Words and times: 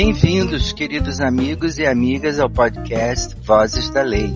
Bem-vindos, 0.00 0.72
queridos 0.72 1.20
amigos 1.20 1.76
e 1.76 1.84
amigas, 1.84 2.38
ao 2.38 2.48
podcast 2.48 3.34
Vozes 3.44 3.90
da 3.90 4.00
Lei. 4.00 4.32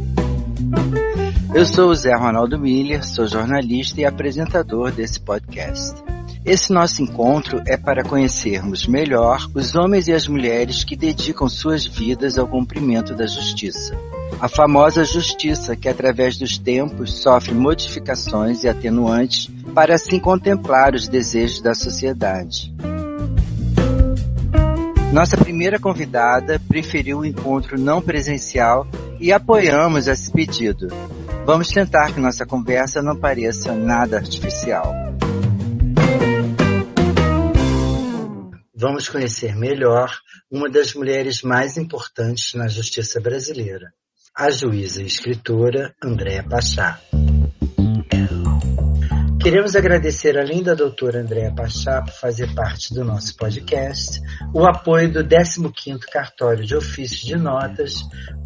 Eu 1.55 1.65
sou 1.65 1.91
o 1.91 1.95
Zé 1.95 2.13
Ronaldo 2.17 2.59
Miller, 2.59 3.07
sou 3.07 3.29
jornalista 3.29 4.01
e 4.01 4.05
apresentador 4.05 4.91
desse 4.91 5.21
podcast. 5.21 6.03
Esse 6.45 6.73
nosso 6.73 7.01
encontro 7.01 7.63
é 7.65 7.77
para 7.77 8.03
conhecermos 8.03 8.89
melhor 8.89 9.49
os 9.55 9.77
homens 9.77 10.09
e 10.09 10.13
as 10.13 10.27
mulheres 10.27 10.83
que 10.83 10.97
dedicam 10.97 11.49
suas 11.49 11.87
vidas 11.87 12.39
ao 12.39 12.49
cumprimento 12.49 13.15
da 13.15 13.29
justiça. 13.29 13.97
A 14.41 14.49
famosa 14.49 15.05
justiça 15.05 15.77
que, 15.77 15.89
através 15.89 16.37
dos 16.37 16.59
tempos, 16.59 17.23
sofre 17.23 17.55
modificações 17.55 18.65
e 18.65 18.69
atenuantes 18.69 19.49
para 19.73 19.95
assim 19.95 20.19
contemplar 20.19 20.97
os 20.97 21.07
desejos 21.07 21.61
da 21.61 21.73
sociedade. 21.73 22.75
Nossa 25.13 25.37
primeira 25.37 25.79
convidada 25.79 26.59
preferiu 26.59 27.19
o 27.19 27.25
encontro 27.25 27.79
não 27.79 28.01
presencial 28.01 28.89
e 29.21 29.31
apoiamos 29.31 30.09
esse 30.09 30.33
pedido. 30.33 30.89
Vamos 31.45 31.69
tentar 31.69 32.15
que 32.15 32.19
nossa 32.19 32.47
conversa 32.47 33.03
não 33.03 33.15
pareça 33.15 33.75
nada 33.75 34.17
artificial. 34.17 34.91
Vamos 38.75 39.07
conhecer 39.07 39.55
melhor 39.55 40.11
uma 40.51 40.71
das 40.71 40.95
mulheres 40.95 41.43
mais 41.43 41.77
importantes 41.77 42.55
na 42.55 42.67
justiça 42.67 43.21
brasileira, 43.21 43.93
a 44.35 44.51
juíza 44.51 45.03
e 45.03 45.07
escritora 45.07 45.95
Andréa 46.03 46.43
Pachá. 46.43 46.99
Queremos 49.43 49.75
agradecer, 49.75 50.39
além 50.39 50.63
da 50.63 50.73
doutora 50.73 51.21
Andréa 51.21 51.53
Pachá, 51.53 52.01
por 52.01 52.13
fazer 52.13 52.55
parte 52.55 52.95
do 52.95 53.05
nosso 53.05 53.37
podcast, 53.37 54.21
o 54.55 54.65
apoio 54.65 55.13
do 55.13 55.25
15º 55.25 55.99
Cartório 56.13 56.65
de 56.65 56.77
Ofício 56.77 57.27
de 57.27 57.35
Notas 57.35 57.95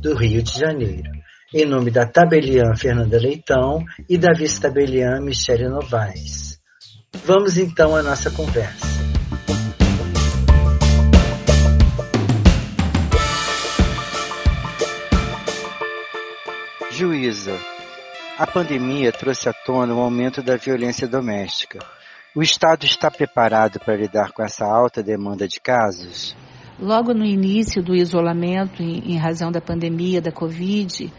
do 0.01 0.15
Rio 0.15 0.43
de 0.43 0.59
Janeiro, 0.59 1.11
em 1.53 1.67
nome 1.67 1.91
da 1.91 2.07
tabeliã 2.07 2.75
Fernanda 2.75 3.19
Leitão 3.19 3.85
e 4.09 4.17
da 4.17 4.33
vice-tabeliã 4.33 5.21
Michele 5.21 5.69
Novaes. 5.69 6.59
Vamos 7.27 7.59
então 7.59 7.95
à 7.95 8.03
nossa 8.03 8.31
conversa. 8.31 9.16
A 18.39 18.47
pandemia 18.47 19.11
trouxe 19.13 19.49
à 19.49 19.53
tona 19.53 19.95
o 19.95 20.01
aumento 20.01 20.43
da 20.43 20.57
violência 20.57 21.09
doméstica. 21.09 21.79
O 22.35 22.43
Estado 22.43 22.85
está 22.85 23.11
preparado 23.11 23.81
para 23.81 23.97
lidar 23.97 24.31
com 24.33 24.43
essa 24.43 24.67
alta 24.67 25.03
demanda 25.03 25.49
de 25.49 25.59
casos? 25.59 26.37
Logo 26.79 27.15
no 27.15 27.25
início 27.25 27.83
do 27.83 27.95
isolamento, 27.95 28.83
em, 28.83 29.17
razão 29.17 29.51
da 29.51 29.63
pandemia 29.63 30.21
da 30.21 30.31
Covid, 30.31 31.11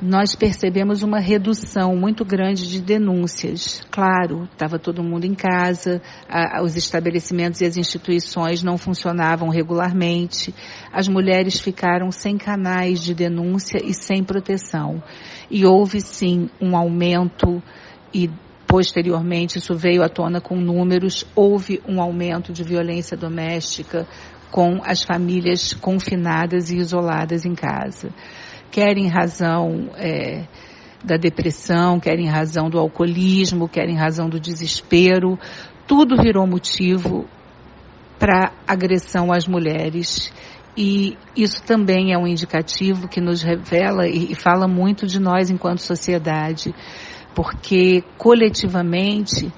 nós 0.00 0.36
percebemos 0.36 1.02
uma 1.02 1.18
redução 1.18 1.96
muito 1.96 2.24
grande 2.24 2.68
de 2.68 2.80
denúncias. 2.80 3.84
Claro, 3.90 4.48
estava 4.52 4.78
todo 4.78 5.02
mundo 5.02 5.24
em 5.24 5.34
casa, 5.34 6.00
a, 6.28 6.62
os 6.62 6.76
estabelecimentos 6.76 7.60
e 7.60 7.64
as 7.64 7.76
instituições 7.76 8.62
não 8.62 8.78
funcionavam 8.78 9.48
regularmente, 9.48 10.54
as 10.92 11.08
mulheres 11.08 11.58
ficaram 11.58 12.12
sem 12.12 12.38
canais 12.38 13.00
de 13.00 13.14
denúncia 13.14 13.80
e 13.84 13.92
sem 13.92 14.22
proteção 14.22 15.02
e 15.52 15.66
houve 15.66 16.00
sim 16.00 16.48
um 16.58 16.74
aumento 16.74 17.62
e 18.12 18.30
posteriormente 18.66 19.58
isso 19.58 19.76
veio 19.76 20.02
à 20.02 20.08
tona 20.08 20.40
com 20.40 20.56
números, 20.56 21.26
houve 21.36 21.82
um 21.86 22.00
aumento 22.00 22.54
de 22.54 22.64
violência 22.64 23.18
doméstica 23.18 24.08
com 24.50 24.80
as 24.82 25.02
famílias 25.02 25.74
confinadas 25.74 26.70
e 26.70 26.78
isoladas 26.78 27.44
em 27.44 27.54
casa. 27.54 28.08
Quer 28.70 28.96
em 28.96 29.08
razão 29.08 29.90
é, 29.96 30.46
da 31.04 31.18
depressão, 31.18 32.00
quer 32.00 32.18
em 32.18 32.28
razão 32.28 32.70
do 32.70 32.78
alcoolismo, 32.78 33.68
quer 33.68 33.90
em 33.90 33.96
razão 33.96 34.30
do 34.30 34.40
desespero, 34.40 35.38
tudo 35.86 36.16
virou 36.16 36.46
motivo 36.46 37.26
para 38.18 38.52
agressão 38.66 39.30
às 39.30 39.46
mulheres 39.46 40.32
e 40.76 41.18
isso 41.36 41.62
também 41.64 42.12
é 42.12 42.18
um 42.18 42.26
indicativo 42.26 43.08
que 43.08 43.20
nos 43.20 43.42
revela 43.42 44.08
e 44.08 44.34
fala 44.34 44.66
muito 44.66 45.06
de 45.06 45.20
nós 45.20 45.50
enquanto 45.50 45.80
sociedade, 45.80 46.74
porque 47.34 48.02
coletivamente 48.16 49.52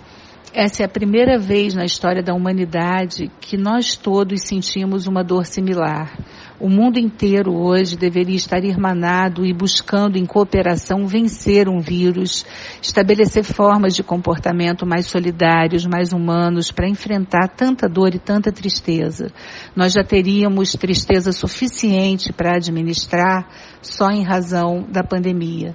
essa 0.55 0.85
é 0.85 0.87
a 0.87 0.89
primeira 0.89 1.37
vez 1.37 1.75
na 1.75 1.85
história 1.85 2.23
da 2.23 2.33
humanidade 2.33 3.29
que 3.41 3.57
nós 3.57 3.97
todos 3.97 4.43
sentimos 4.43 5.09
uma 5.09 5.25
dor 5.25 5.45
similar. 5.45 6.17
O 6.61 6.69
mundo 6.69 6.97
inteiro 6.97 7.53
hoje 7.53 7.97
deveria 7.97 8.37
estar 8.37 8.63
irmanado 8.63 9.45
e 9.45 9.53
buscando 9.53 10.17
em 10.17 10.25
cooperação 10.25 11.09
vencer 11.09 11.69
um 11.69 11.81
vírus, 11.81 12.47
estabelecer 12.81 13.43
formas 13.43 13.97
de 13.97 14.05
comportamento 14.05 14.87
mais 14.87 15.07
solidários, 15.07 15.85
mais 15.85 16.13
humanos 16.13 16.71
para 16.71 16.89
enfrentar 16.89 17.49
tanta 17.49 17.89
dor 17.89 18.15
e 18.15 18.21
tanta 18.21 18.53
tristeza. 18.53 19.33
Nós 19.75 19.93
já 19.93 20.05
teríamos 20.05 20.71
tristeza 20.71 21.33
suficiente 21.33 22.33
para 22.33 22.55
administrar 22.55 23.49
só 23.83 24.09
em 24.09 24.23
razão 24.23 24.87
da 24.89 25.03
pandemia. 25.03 25.75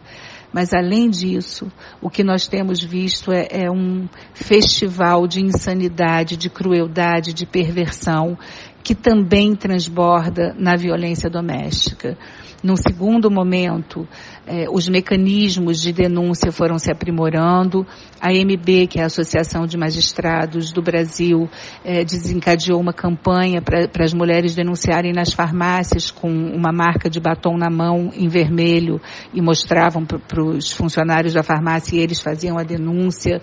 Mas 0.52 0.74
além 0.74 1.10
disso, 1.10 1.72
o 2.02 2.10
que 2.10 2.24
nós 2.24 2.48
temos 2.48 2.84
visto 2.84 3.32
é, 3.32 3.48
é, 3.52 3.72
um 3.72 4.08
festival 4.34 5.28
de 5.28 5.42
insanidade, 5.42 6.36
de 6.36 6.50
crueldade, 6.50 7.34
de 7.34 7.46
perversão, 7.46 8.38
que 8.84 8.95
também 8.95 9.56
transborda 9.56 10.56
na 10.57 10.75
violência 10.75 11.29
doméstica. 11.29 12.17
Num 12.62 12.75
segundo 12.75 13.31
momento, 13.31 14.06
eh, 14.45 14.66
os 14.69 14.90
mecanismos 14.90 15.79
de 15.79 15.94
denúncia 15.94 16.51
foram 16.51 16.78
se 16.78 16.91
aprimorando. 16.91 17.88
A 18.19 18.34
MB, 18.34 18.88
que 18.88 19.00
é 19.00 19.03
a 19.03 19.06
Associação 19.06 19.66
de 19.66 19.78
Magistrados 19.78 20.73
do 20.73 20.81
Brasil, 20.81 21.50
eh, 21.85 22.03
desencadeou 22.03 22.81
uma 22.81 22.91
campanha 22.91 23.62
para 23.62 24.03
as 24.03 24.13
mulheres 24.13 24.56
denunciarem 24.56 25.13
nas 25.13 25.31
farmácias 25.31 26.12
com 26.12 26.29
uma 26.29 26.73
marca 26.73 27.09
de 27.09 27.19
batom 27.19 27.57
na 27.57 27.69
mão 27.69 28.12
em 28.13 28.28
vermelho 28.28 29.00
e 29.34 29.41
mostravam 29.41 30.03
para 30.06 30.44
os 30.44 30.73
funcionários 30.73 31.34
da 31.34 31.44
farmácia 31.44 31.95
e 31.95 32.00
eles 32.00 32.19
faziam 32.19 32.57
a 32.57 32.63
denúncia 32.63 33.41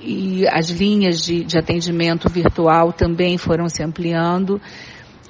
e 0.00 0.46
as 0.48 0.70
linhas 0.70 1.22
de, 1.22 1.44
de 1.44 1.58
atendimento 1.58 2.28
virtual 2.28 2.92
também 2.92 3.36
foram 3.36 3.68
se 3.68 3.82
ampliando, 3.82 4.60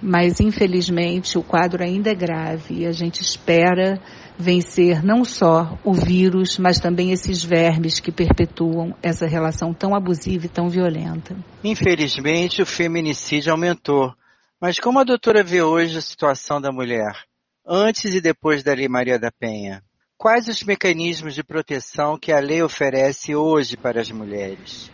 mas 0.03 0.41
infelizmente 0.41 1.37
o 1.37 1.43
quadro 1.43 1.83
ainda 1.83 2.11
é 2.11 2.15
grave 2.15 2.81
e 2.81 2.87
a 2.87 2.93
gente 2.93 3.21
espera 3.21 4.01
vencer 4.39 5.05
não 5.05 5.25
só 5.25 5.79
o 5.85 5.93
vírus, 5.93 6.57
mas 6.57 6.81
também 6.81 7.13
esses 7.13 7.45
vermes 7.45 8.01
que 8.01 8.11
perpetuam 8.11 8.95
essa 9.03 9.27
relação 9.27 9.75
tão 9.75 9.95
abusiva 9.95 10.47
e 10.47 10.49
tão 10.49 10.69
violenta. 10.69 11.37
Infelizmente 11.63 12.63
o 12.63 12.67
feminicídio 12.67 13.53
aumentou. 13.53 14.15
Mas 14.61 14.79
como 14.79 14.99
a 14.99 15.05
doutora 15.05 15.43
vê 15.43 15.63
hoje 15.63 15.99
a 15.99 16.03
situação 16.03 16.61
da 16.61 16.73
mulher, 16.73 17.13
antes 17.67 18.15
e 18.15 18.21
depois 18.21 18.63
da 18.63 18.73
Lei 18.73 18.89
Maria 18.89 19.19
da 19.19 19.31
Penha? 19.31 19.83
Quais 20.21 20.49
os 20.49 20.63
mecanismos 20.63 21.35
de 21.35 21.43
proteção 21.43 22.19
que 22.19 22.31
a 22.31 22.39
lei 22.41 22.63
oferece 22.63 23.35
hoje 23.35 23.75
para 23.75 24.03
as 24.03 24.11
mulheres? 24.11 24.93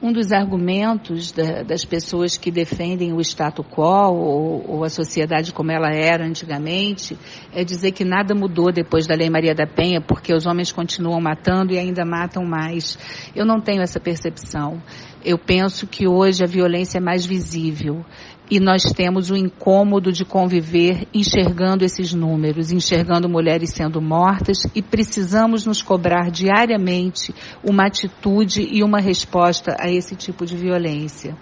Um 0.00 0.12
dos 0.12 0.30
argumentos 0.30 1.32
da, 1.32 1.64
das 1.64 1.84
pessoas 1.84 2.38
que 2.38 2.52
defendem 2.52 3.12
o 3.12 3.20
status 3.20 3.66
quo 3.66 4.12
ou, 4.12 4.70
ou, 4.70 4.84
a 4.84 4.88
sociedade 4.88 5.52
como 5.52 5.72
ela 5.72 5.90
era 5.92 6.24
antigamente 6.24 7.18
é 7.52 7.64
dizer 7.64 7.90
que 7.90 8.04
nada 8.04 8.32
mudou 8.32 8.70
depois 8.70 9.08
da 9.08 9.16
Lei 9.16 9.28
Maria 9.28 9.56
da 9.56 9.66
Penha, 9.66 10.00
porque 10.00 10.32
os 10.32 10.46
homens 10.46 10.70
continuam 10.70 11.20
matando 11.20 11.72
e 11.72 11.78
ainda 11.78 12.04
matam 12.04 12.44
mais. 12.44 12.96
Eu 13.34 13.44
não 13.44 13.60
tenho 13.60 13.82
essa 13.82 13.98
percepção. 13.98 14.80
Eu 15.24 15.36
penso 15.36 15.84
que 15.84 16.06
hoje 16.06 16.44
a 16.44 16.46
violência 16.46 16.98
é 16.98 17.00
mais 17.00 17.26
visível 17.26 18.04
e 18.50 18.58
nós 18.58 18.82
temos 18.82 19.30
o 19.30 19.36
incômodo 19.36 20.10
de 20.10 20.24
conviver 20.24 21.06
enxergando 21.14 21.84
esses 21.84 22.12
números, 22.12 22.72
enxergando 22.72 23.28
mulheres 23.28 23.70
sendo 23.70 24.02
mortas 24.02 24.66
e 24.74 24.82
precisamos 24.82 25.64
nos 25.64 25.80
cobrar 25.80 26.30
diariamente 26.30 27.32
uma 27.62 27.86
atitude 27.86 28.66
e 28.68 28.82
uma 28.82 29.00
resposta 29.00 29.76
a 29.78 29.88
esse 29.88 30.16
tipo 30.16 30.44
de 30.44 30.56
violência. 30.56 31.36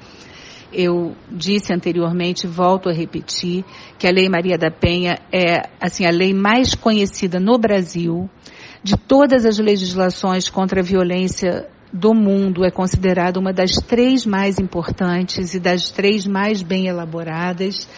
Eu 0.71 1.17
disse 1.31 1.73
anteriormente, 1.73 2.47
volto 2.47 2.91
a 2.91 2.93
repetir, 2.93 3.65
que 3.99 4.07
a 4.07 4.11
Lei 4.11 4.29
Maria 4.29 4.59
da 4.59 4.71
Penha 4.71 5.19
é, 5.33 5.63
assim, 5.81 6.05
a 6.05 6.11
lei 6.11 6.35
mais 6.35 6.75
conhecida 6.75 7.41
no 7.41 7.57
Brasil 7.57 8.29
de 8.83 8.99
todas 8.99 9.47
as 9.47 9.59
legislações 9.59 10.51
contra 10.51 10.81
a 10.81 10.85
violência 10.85 11.67
do 11.93 12.15
mundo, 12.15 12.65
é 12.65 12.71
considerada 12.71 13.39
uma 13.39 13.53
das 13.53 13.73
três 13.73 14.27
mais 14.27 14.59
importantes 14.59 15.55
e 15.55 15.61
das 15.61 15.91
três 15.91 16.27
mais 16.27 16.63
bem 16.63 16.87
elaboradas 16.87 17.89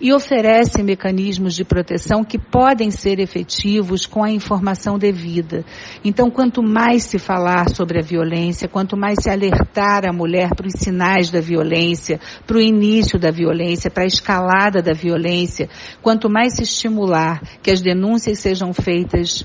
e 0.00 0.12
oferece 0.12 0.82
mecanismos 0.82 1.54
de 1.54 1.64
proteção 1.64 2.24
que 2.24 2.38
podem 2.38 2.90
ser 2.90 3.18
efetivos 3.20 4.06
com 4.06 4.22
a 4.22 4.30
informação 4.30 4.98
devida. 4.98 5.64
Então, 6.04 6.30
quanto 6.30 6.62
mais 6.62 7.04
se 7.04 7.18
falar 7.18 7.70
sobre 7.70 7.98
a 7.98 8.02
violência, 8.02 8.68
quanto 8.68 8.96
mais 8.96 9.18
se 9.22 9.30
alertar 9.30 10.06
a 10.06 10.12
mulher 10.12 10.50
para 10.54 10.66
os 10.66 10.74
sinais 10.74 11.30
da 11.30 11.40
violência, 11.40 12.20
para 12.46 12.56
o 12.56 12.60
início 12.60 13.18
da 13.18 13.30
violência, 13.30 13.90
para 13.90 14.04
a 14.04 14.06
escalada 14.06 14.82
da 14.82 14.92
violência, 14.92 15.68
quanto 16.02 16.28
mais 16.28 16.54
se 16.56 16.62
estimular 16.62 17.40
que 17.62 17.70
as 17.70 17.80
denúncias 17.80 18.40
sejam 18.40 18.72
feitas 18.72 19.44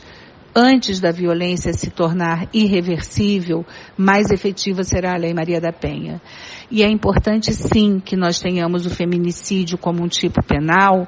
antes 0.59 0.99
da 0.99 1.11
violência 1.11 1.71
se 1.71 1.89
tornar 1.89 2.49
irreversível, 2.53 3.65
mais 3.97 4.29
efetiva 4.29 4.83
será 4.83 5.13
a 5.13 5.17
Lei 5.17 5.33
Maria 5.33 5.61
da 5.61 5.71
Penha. 5.71 6.21
E 6.69 6.83
é 6.83 6.89
importante 6.89 7.53
sim 7.53 7.99
que 7.99 8.17
nós 8.17 8.39
tenhamos 8.39 8.85
o 8.85 8.89
feminicídio 8.89 9.77
como 9.77 10.03
um 10.03 10.07
tipo 10.07 10.43
penal, 10.43 11.07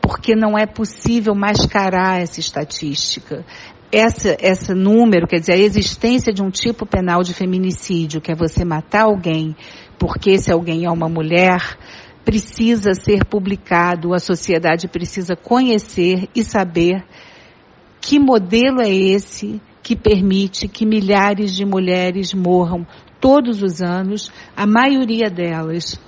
porque 0.00 0.36
não 0.36 0.58
é 0.58 0.66
possível 0.66 1.34
mascarar 1.34 2.20
essa 2.20 2.38
estatística. 2.38 3.44
Essa, 3.90 4.36
esse 4.40 4.74
número, 4.74 5.26
quer 5.26 5.40
dizer, 5.40 5.52
a 5.52 5.58
existência 5.58 6.32
de 6.32 6.42
um 6.42 6.50
tipo 6.50 6.86
penal 6.86 7.22
de 7.22 7.32
feminicídio, 7.32 8.20
que 8.20 8.32
é 8.32 8.34
você 8.34 8.64
matar 8.64 9.04
alguém 9.04 9.56
porque 10.02 10.30
esse 10.30 10.50
alguém 10.50 10.84
é 10.84 10.90
uma 10.90 11.08
mulher, 11.08 11.78
precisa 12.24 12.92
ser 12.92 13.24
publicado, 13.24 14.12
a 14.12 14.18
sociedade 14.18 14.88
precisa 14.88 15.36
conhecer 15.36 16.28
e 16.34 16.42
saber 16.42 17.04
que 18.02 18.18
modelo 18.18 18.82
é 18.82 18.92
esse 18.92 19.62
que 19.80 19.94
permite 19.94 20.66
que 20.66 20.84
milhares 20.84 21.54
de 21.54 21.64
mulheres 21.64 22.34
morram 22.34 22.84
todos 23.20 23.62
os 23.62 23.80
anos, 23.80 24.30
a 24.56 24.66
maioria 24.66 25.30
delas 25.30 25.98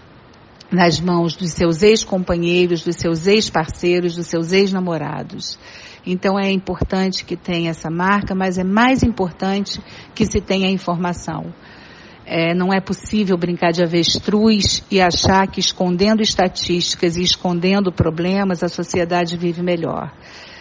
nas 0.70 0.98
mãos 0.98 1.36
dos 1.36 1.52
seus 1.52 1.82
ex-companheiros, 1.82 2.82
dos 2.82 2.96
seus 2.96 3.28
ex-parceiros, 3.28 4.16
dos 4.16 4.26
seus 4.26 4.52
ex-namorados. 4.52 5.56
Então 6.04 6.38
é 6.38 6.50
importante 6.50 7.24
que 7.24 7.36
tenha 7.36 7.70
essa 7.70 7.88
marca, 7.88 8.34
mas 8.34 8.58
é 8.58 8.64
mais 8.64 9.04
importante 9.04 9.80
que 10.14 10.26
se 10.26 10.40
tenha 10.40 10.68
informação. 10.68 11.54
É, 12.26 12.54
não 12.54 12.72
é 12.72 12.80
possível 12.80 13.36
brincar 13.36 13.70
de 13.70 13.84
avestruz 13.84 14.82
e 14.90 15.00
achar 15.00 15.46
que 15.46 15.60
escondendo 15.60 16.22
estatísticas 16.22 17.16
e 17.16 17.22
escondendo 17.22 17.92
problemas 17.92 18.64
a 18.64 18.68
sociedade 18.68 19.36
vive 19.36 19.62
melhor. 19.62 20.12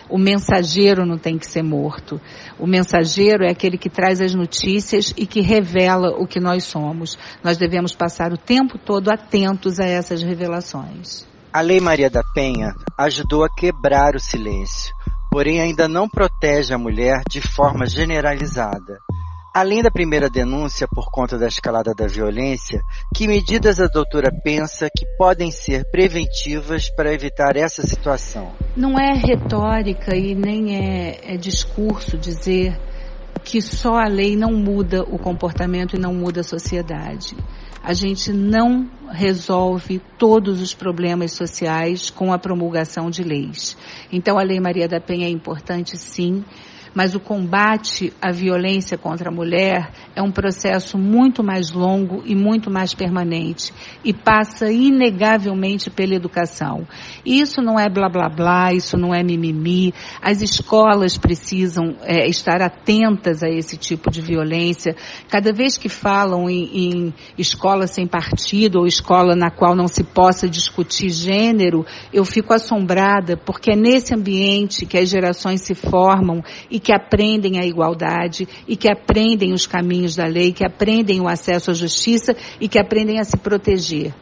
O 0.09 0.17
mensageiro 0.17 1.05
não 1.05 1.17
tem 1.17 1.37
que 1.37 1.47
ser 1.47 1.63
morto. 1.63 2.19
O 2.59 2.67
mensageiro 2.67 3.43
é 3.43 3.49
aquele 3.49 3.77
que 3.77 3.89
traz 3.89 4.21
as 4.21 4.33
notícias 4.33 5.13
e 5.17 5.25
que 5.25 5.41
revela 5.41 6.09
o 6.17 6.27
que 6.27 6.39
nós 6.39 6.63
somos. 6.63 7.17
Nós 7.43 7.57
devemos 7.57 7.93
passar 7.93 8.31
o 8.31 8.37
tempo 8.37 8.77
todo 8.77 9.09
atentos 9.09 9.79
a 9.79 9.85
essas 9.85 10.21
revelações. 10.21 11.25
A 11.51 11.61
Lei 11.61 11.79
Maria 11.79 12.09
da 12.09 12.23
Penha 12.33 12.73
ajudou 12.97 13.43
a 13.43 13.49
quebrar 13.49 14.15
o 14.15 14.19
silêncio, 14.19 14.93
porém 15.31 15.61
ainda 15.61 15.87
não 15.87 16.09
protege 16.09 16.73
a 16.73 16.77
mulher 16.79 17.21
de 17.29 17.41
forma 17.41 17.85
generalizada. 17.85 18.97
Além 19.53 19.83
da 19.83 19.91
primeira 19.91 20.31
denúncia 20.31 20.87
por 20.87 21.11
conta 21.11 21.37
da 21.37 21.47
escalada 21.47 21.93
da 21.93 22.07
violência, 22.07 22.81
que 23.13 23.27
medidas 23.27 23.79
a 23.79 23.85
doutora 23.85 24.31
pensa 24.43 24.89
que 24.89 25.05
podem 25.15 25.51
ser 25.51 25.85
preventivas 25.91 26.89
para 26.89 27.13
evitar 27.13 27.55
essa 27.55 27.83
situação? 27.83 28.51
Não 28.75 28.97
é 28.97 29.13
retórica 29.13 30.15
e 30.15 30.33
nem 30.33 30.75
é, 30.75 31.35
é 31.35 31.37
discurso 31.37 32.17
dizer 32.17 32.75
que 33.43 33.61
só 33.61 33.93
a 33.99 34.07
lei 34.07 34.35
não 34.35 34.51
muda 34.53 35.03
o 35.03 35.19
comportamento 35.19 35.95
e 35.95 35.99
não 35.99 36.15
muda 36.15 36.41
a 36.41 36.43
sociedade. 36.43 37.37
A 37.83 37.93
gente 37.93 38.33
não 38.33 38.89
resolve 39.11 40.01
todos 40.17 40.61
os 40.61 40.73
problemas 40.73 41.31
sociais 41.33 42.09
com 42.09 42.33
a 42.33 42.39
promulgação 42.39 43.07
de 43.11 43.21
leis. 43.23 43.77
Então 44.11 44.39
a 44.39 44.41
Lei 44.41 44.59
Maria 44.59 44.87
da 44.87 44.99
Penha 44.99 45.27
é 45.27 45.29
importante 45.29 45.95
sim 45.95 46.43
mas 46.93 47.15
o 47.15 47.19
combate 47.19 48.13
à 48.21 48.31
violência 48.31 48.97
contra 48.97 49.29
a 49.29 49.33
mulher 49.33 49.91
é 50.15 50.21
um 50.21 50.31
processo 50.31 50.97
muito 50.97 51.43
mais 51.43 51.71
longo 51.71 52.21
e 52.25 52.35
muito 52.35 52.69
mais 52.69 52.93
permanente 52.93 53.73
e 54.03 54.13
passa 54.13 54.71
inegavelmente 54.71 55.89
pela 55.89 56.13
educação. 56.13 56.87
E 57.25 57.41
isso 57.41 57.61
não 57.61 57.79
é 57.79 57.89
blá 57.89 58.09
blá 58.09 58.29
blá, 58.29 58.73
isso 58.73 58.97
não 58.97 59.13
é 59.13 59.23
mimimi. 59.23 59.93
As 60.21 60.41
escolas 60.41 61.17
precisam 61.17 61.95
é, 62.01 62.27
estar 62.27 62.61
atentas 62.61 63.41
a 63.41 63.49
esse 63.49 63.77
tipo 63.77 64.11
de 64.11 64.21
violência. 64.21 64.95
Cada 65.29 65.51
vez 65.51 65.77
que 65.77 65.89
falam 65.89 66.49
em, 66.49 66.63
em 66.73 67.13
escola 67.37 67.87
sem 67.87 68.05
partido 68.05 68.79
ou 68.79 68.87
escola 68.87 69.35
na 69.35 69.49
qual 69.49 69.75
não 69.75 69.87
se 69.87 70.03
possa 70.03 70.47
discutir 70.47 71.09
gênero, 71.09 71.85
eu 72.11 72.23
fico 72.23 72.53
assombrada 72.53 73.35
porque 73.35 73.71
é 73.71 73.75
nesse 73.75 74.13
ambiente 74.13 74.85
que 74.85 74.97
as 74.97 75.09
gerações 75.09 75.61
se 75.61 75.73
formam 75.73 76.43
e 76.69 76.82
que 76.83 76.93
aprendem 76.93 77.59
a 77.59 77.65
igualdade 77.65 78.47
e 78.67 78.75
que 78.75 78.91
aprendem 78.91 79.53
os 79.53 79.65
caminhos 79.65 80.15
da 80.15 80.25
lei, 80.25 80.51
que 80.51 80.65
aprendem 80.65 81.21
o 81.21 81.27
acesso 81.27 81.71
à 81.71 81.73
justiça 81.73 82.35
e 82.59 82.67
que 82.67 82.77
aprendem 82.77 83.19
a 83.19 83.23
se 83.23 83.37
proteger. 83.37 84.13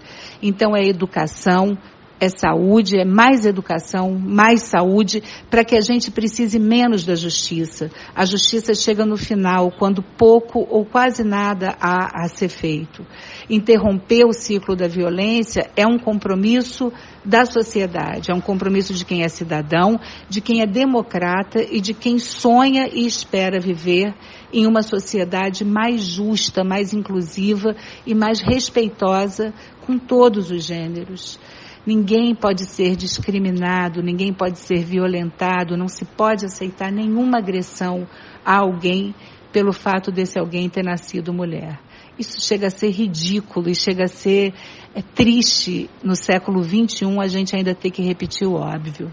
Então 0.41 0.75
é 0.75 0.85
educação, 0.85 1.77
é 2.21 2.29
saúde, 2.29 2.99
é 2.99 3.03
mais 3.03 3.47
educação, 3.47 4.11
mais 4.11 4.61
saúde, 4.61 5.23
para 5.49 5.65
que 5.65 5.75
a 5.75 5.81
gente 5.81 6.11
precise 6.11 6.59
menos 6.59 7.03
da 7.03 7.15
justiça. 7.15 7.89
A 8.15 8.25
justiça 8.25 8.75
chega 8.75 9.03
no 9.03 9.17
final, 9.17 9.71
quando 9.71 10.03
pouco 10.03 10.59
ou 10.69 10.85
quase 10.85 11.23
nada 11.23 11.75
há 11.81 12.23
a 12.23 12.27
ser 12.27 12.49
feito. 12.49 13.03
Interromper 13.49 14.25
o 14.25 14.33
ciclo 14.33 14.75
da 14.75 14.87
violência 14.87 15.71
é 15.75 15.87
um 15.87 15.97
compromisso 15.97 16.93
da 17.25 17.43
sociedade, 17.43 18.29
é 18.29 18.35
um 18.35 18.41
compromisso 18.41 18.93
de 18.93 19.03
quem 19.03 19.23
é 19.23 19.27
cidadão, 19.27 19.99
de 20.29 20.41
quem 20.41 20.61
é 20.61 20.67
democrata 20.67 21.65
e 21.71 21.81
de 21.81 21.95
quem 21.95 22.19
sonha 22.19 22.87
e 22.93 23.07
espera 23.07 23.59
viver 23.59 24.13
em 24.53 24.67
uma 24.67 24.83
sociedade 24.83 25.65
mais 25.65 26.03
justa, 26.03 26.63
mais 26.63 26.93
inclusiva 26.93 27.75
e 28.05 28.13
mais 28.13 28.41
respeitosa 28.41 29.51
com 29.87 29.97
todos 29.97 30.51
os 30.51 30.63
gêneros. 30.63 31.39
Ninguém 31.85 32.35
pode 32.35 32.65
ser 32.65 32.95
discriminado, 32.95 34.03
ninguém 34.03 34.31
pode 34.31 34.59
ser 34.59 34.83
violentado, 34.83 35.75
não 35.75 35.87
se 35.87 36.05
pode 36.05 36.45
aceitar 36.45 36.91
nenhuma 36.91 37.39
agressão 37.39 38.07
a 38.45 38.57
alguém 38.57 39.15
pelo 39.51 39.73
fato 39.73 40.11
desse 40.11 40.39
alguém 40.39 40.69
ter 40.69 40.83
nascido 40.83 41.33
mulher. 41.33 41.79
Isso 42.19 42.39
chega 42.39 42.67
a 42.67 42.69
ser 42.69 42.89
ridículo 42.89 43.69
e 43.69 43.75
chega 43.75 44.03
a 44.03 44.07
ser 44.07 44.53
é, 44.93 45.01
triste 45.01 45.89
no 46.03 46.15
século 46.15 46.63
XXI 46.63 47.19
a 47.19 47.27
gente 47.27 47.55
ainda 47.55 47.73
ter 47.73 47.89
que 47.89 48.03
repetir 48.03 48.47
o 48.47 48.53
óbvio. 48.53 49.11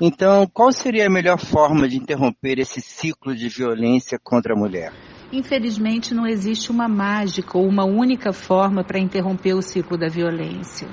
Então, 0.00 0.46
qual 0.52 0.70
seria 0.72 1.06
a 1.06 1.10
melhor 1.10 1.38
forma 1.38 1.88
de 1.88 1.96
interromper 1.96 2.58
esse 2.58 2.80
ciclo 2.80 3.34
de 3.34 3.48
violência 3.48 4.18
contra 4.22 4.54
a 4.54 4.58
mulher? 4.58 4.92
Infelizmente, 5.32 6.12
não 6.12 6.26
existe 6.26 6.70
uma 6.70 6.88
mágica 6.88 7.56
ou 7.56 7.66
uma 7.66 7.84
única 7.84 8.32
forma 8.32 8.82
para 8.82 8.98
interromper 8.98 9.54
o 9.54 9.62
ciclo 9.62 9.96
da 9.96 10.08
violência. 10.08 10.88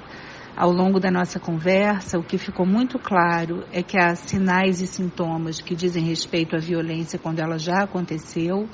Ao 0.58 0.72
longo 0.72 1.00
da 1.00 1.12
nossa 1.12 1.40
conversa, 1.40 2.18
o 2.18 2.24
que 2.24 2.36
ficou 2.36 2.66
muito 2.66 2.98
claro 2.98 3.64
é 3.72 3.84
que 3.84 3.96
há 3.96 4.16
sinais 4.16 4.82
e 4.82 4.88
sintomas 4.88 5.62
que 5.62 5.76
dizem 5.76 6.04
respeito 6.04 6.56
à 6.56 6.60
violência 6.60 7.20
quando 7.20 7.38
ela 7.38 7.60
já 7.60 7.84
aconteceu, 7.84 8.68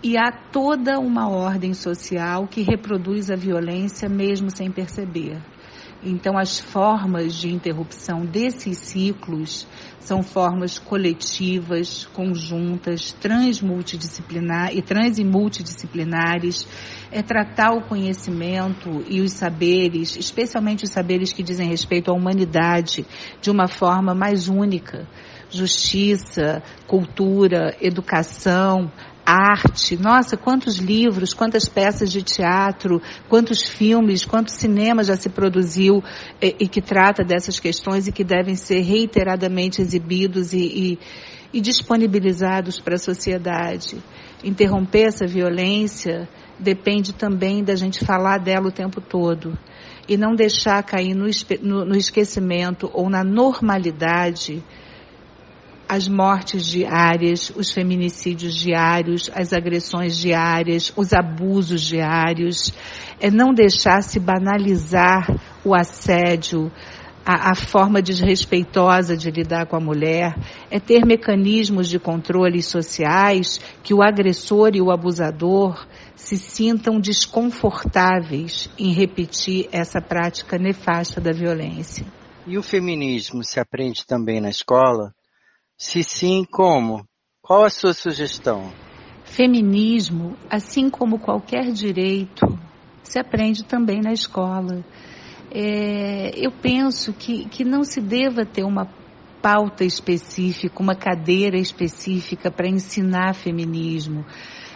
e 0.00 0.16
há 0.16 0.30
toda 0.30 1.00
uma 1.00 1.28
ordem 1.28 1.74
social 1.74 2.46
que 2.46 2.62
reproduz 2.62 3.32
a 3.32 3.34
violência 3.34 4.08
mesmo 4.08 4.48
sem 4.48 4.70
perceber. 4.70 5.42
Então, 6.02 6.38
as 6.38 6.60
formas 6.60 7.34
de 7.34 7.52
interrupção 7.52 8.24
desses 8.24 8.78
ciclos 8.78 9.66
são 9.98 10.22
formas 10.22 10.78
coletivas, 10.78 12.06
conjuntas, 12.06 13.12
transmultidisciplinar 13.12 14.74
e 14.74 14.80
trans 14.80 15.18
e 15.18 15.24
multidisciplinares. 15.24 16.66
É 17.10 17.20
tratar 17.20 17.72
o 17.72 17.82
conhecimento 17.82 19.04
e 19.08 19.20
os 19.20 19.32
saberes, 19.32 20.16
especialmente 20.16 20.84
os 20.84 20.90
saberes 20.90 21.32
que 21.32 21.42
dizem 21.42 21.68
respeito 21.68 22.10
à 22.10 22.14
humanidade, 22.14 23.04
de 23.40 23.50
uma 23.50 23.66
forma 23.66 24.14
mais 24.14 24.48
única. 24.48 25.08
Justiça, 25.50 26.62
cultura, 26.86 27.76
educação, 27.80 28.92
arte. 29.28 29.94
Nossa, 30.00 30.38
quantos 30.38 30.78
livros, 30.78 31.34
quantas 31.34 31.68
peças 31.68 32.10
de 32.10 32.22
teatro, 32.22 33.02
quantos 33.28 33.62
filmes, 33.62 34.24
quantos 34.24 34.54
cinemas 34.54 35.08
já 35.08 35.16
se 35.16 35.28
produziu 35.28 36.02
e, 36.40 36.56
e 36.60 36.68
que 36.68 36.80
trata 36.80 37.22
dessas 37.22 37.60
questões 37.60 38.08
e 38.08 38.12
que 38.12 38.24
devem 38.24 38.54
ser 38.54 38.80
reiteradamente 38.80 39.82
exibidos 39.82 40.54
e, 40.54 40.58
e, 40.58 40.98
e 41.52 41.60
disponibilizados 41.60 42.80
para 42.80 42.94
a 42.94 42.98
sociedade. 42.98 44.02
Interromper 44.42 45.08
essa 45.08 45.26
violência 45.26 46.26
depende 46.58 47.12
também 47.12 47.62
da 47.62 47.76
gente 47.76 48.04
falar 48.04 48.38
dela 48.38 48.68
o 48.68 48.72
tempo 48.72 49.00
todo 49.00 49.58
e 50.08 50.16
não 50.16 50.34
deixar 50.34 50.82
cair 50.82 51.14
no, 51.14 51.26
no, 51.60 51.84
no 51.84 51.96
esquecimento 51.96 52.90
ou 52.94 53.10
na 53.10 53.22
normalidade 53.22 54.64
as 55.88 56.06
mortes 56.06 56.66
diárias, 56.66 57.50
os 57.56 57.72
feminicídios 57.72 58.54
diários, 58.54 59.30
as 59.34 59.52
agressões 59.52 60.18
diárias, 60.18 60.92
os 60.94 61.12
abusos 61.14 61.80
diários, 61.80 62.74
é 63.18 63.30
não 63.30 63.54
deixar 63.54 64.02
se 64.02 64.20
banalizar 64.20 65.26
o 65.64 65.74
assédio, 65.74 66.70
a, 67.24 67.50
a, 67.50 67.54
forma 67.54 68.00
desrespeitosa 68.00 69.16
de 69.16 69.30
lidar 69.30 69.66
com 69.66 69.76
a 69.76 69.80
mulher, 69.80 70.34
é 70.70 70.80
ter 70.80 71.04
mecanismos 71.04 71.88
de 71.88 71.98
controle 71.98 72.62
sociais 72.62 73.60
que 73.82 73.92
o 73.92 74.02
agressor 74.02 74.70
e 74.74 74.80
o 74.80 74.90
abusador 74.90 75.86
se 76.14 76.38
sintam 76.38 76.98
desconfortáveis 76.98 78.70
em 78.78 78.92
repetir 78.92 79.68
essa 79.72 80.00
prática 80.00 80.58
nefasta 80.58 81.20
da 81.20 81.32
violência. 81.32 82.06
E 82.46 82.56
o 82.56 82.62
feminismo 82.62 83.44
se 83.44 83.60
aprende 83.60 84.06
também 84.06 84.40
na 84.40 84.48
escola? 84.48 85.12
Se 85.80 86.02
sim, 86.02 86.44
como? 86.44 87.04
Qual 87.40 87.64
a 87.64 87.70
sua 87.70 87.94
sugestão? 87.94 88.72
Feminismo, 89.24 90.36
assim 90.50 90.90
como 90.90 91.20
qualquer 91.20 91.70
direito, 91.70 92.58
se 93.04 93.16
aprende 93.16 93.64
também 93.64 94.00
na 94.00 94.12
escola. 94.12 94.84
É, 95.52 96.32
eu 96.34 96.50
penso 96.50 97.12
que, 97.12 97.44
que 97.48 97.64
não 97.64 97.84
se 97.84 98.00
deva 98.00 98.44
ter 98.44 98.64
uma 98.64 98.88
pauta 99.40 99.84
específica, 99.84 100.82
uma 100.82 100.96
cadeira 100.96 101.56
específica 101.56 102.50
para 102.50 102.68
ensinar 102.68 103.36
feminismo 103.36 104.26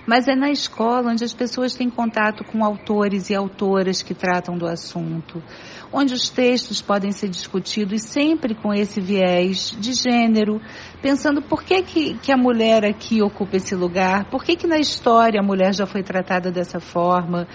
mas 0.07 0.27
é 0.27 0.35
na 0.35 0.51
escola 0.51 1.13
onde 1.13 1.25
as 1.25 1.33
pessoas 1.33 1.75
têm 1.75 1.89
contato 1.89 2.45
com 2.45 2.65
autores 2.65 3.31
e 3.31 3.35
autoras 3.35 4.03
que 4.03 4.15
tratam 4.15 4.57
do 4.57 4.67
assunto, 4.67 5.43
onde 5.93 6.13
os 6.15 6.29
textos 6.29 6.83
podem 6.83 7.13
ser 7.13 7.29
discutidos 7.29 8.03
sempre 8.03 8.55
com 8.55 8.73
esse 8.73 9.01
viés 9.01 9.77
de 9.79 9.93
gênero, 9.93 10.61
pensando 11.01 11.41
por 11.41 11.63
que, 11.63 11.83
que, 11.83 12.15
que 12.15 12.33
a 12.33 12.37
mulher 12.37 12.85
aqui 12.85 13.23
ocupa 13.23 13.57
esse 13.57 13.75
lugar, 13.75 14.25
por 14.31 14.43
que, 14.45 14.57
que 14.57 14.67
na 14.67 14.79
história 14.79 15.41
a 15.41 15.45
mulher 15.45 15.73
já 15.75 15.87
foi 15.87 16.03
tratada 16.03 16.51
dessa 16.51 16.81
forma. 16.81 17.47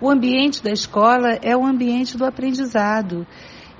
O 0.00 0.08
ambiente 0.08 0.62
da 0.62 0.70
escola 0.70 1.38
é 1.42 1.54
o 1.54 1.64
ambiente 1.64 2.16
do 2.16 2.24
aprendizado. 2.24 3.26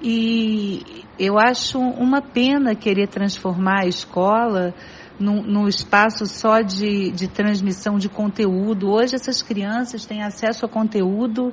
E 0.03 1.05
eu 1.19 1.39
acho 1.39 1.79
uma 1.79 2.23
pena 2.23 2.75
querer 2.75 3.09
transformar 3.09 3.83
a 3.83 3.87
escola 3.87 4.75
num, 5.21 5.69
espaço 5.69 6.25
só 6.25 6.62
de, 6.62 7.11
de 7.11 7.29
transmissão 7.29 7.99
de 7.99 8.09
conteúdo. 8.09 8.91
Hoje 8.91 9.15
essas 9.15 9.43
crianças 9.43 10.07
têm 10.07 10.23
acesso 10.23 10.65
a 10.65 10.69
conteúdo 10.69 11.53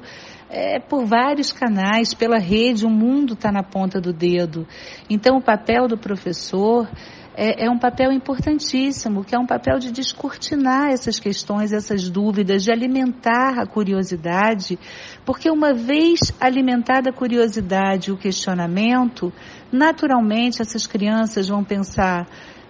é, 0.50 0.80
por 0.80 1.06
vários 1.06 1.52
canais, 1.52 2.14
pela 2.14 2.40
rede, 2.40 2.86
o 2.86 2.90
mundo 2.90 3.34
está 3.34 3.52
na 3.52 3.62
ponta 3.62 4.00
do 4.00 4.14
dedo. 4.14 4.66
Então 5.10 5.38
o 5.38 5.42
papel 5.42 5.88
do 5.88 5.98
professor 5.98 6.90
é, 7.36 7.66
é, 7.66 7.70
um 7.70 7.78
papel 7.78 8.12
importantíssimo, 8.12 9.24
que 9.24 9.36
é 9.36 9.38
um 9.38 9.46
papel 9.46 9.78
de 9.78 9.92
descortinar 9.92 10.90
essas 10.90 11.20
questões, 11.20 11.72
essas 11.72 12.10
dúvidas, 12.10 12.64
de 12.64 12.72
alimentar 12.72 13.60
a 13.60 13.68
curiosidade, 13.68 14.80
porque 15.24 15.52
uma 15.52 15.72
vez 15.72 16.34
alimentada 16.40 17.12
a 17.12 17.14
curiosidade 17.14 18.10
e 18.10 18.14
o 18.14 18.18
questionamento, 18.18 19.32
naturalmente 19.72 20.64
essas 20.64 20.88
crianças 20.88 21.48
vão 21.48 21.64
pensar 21.64 22.28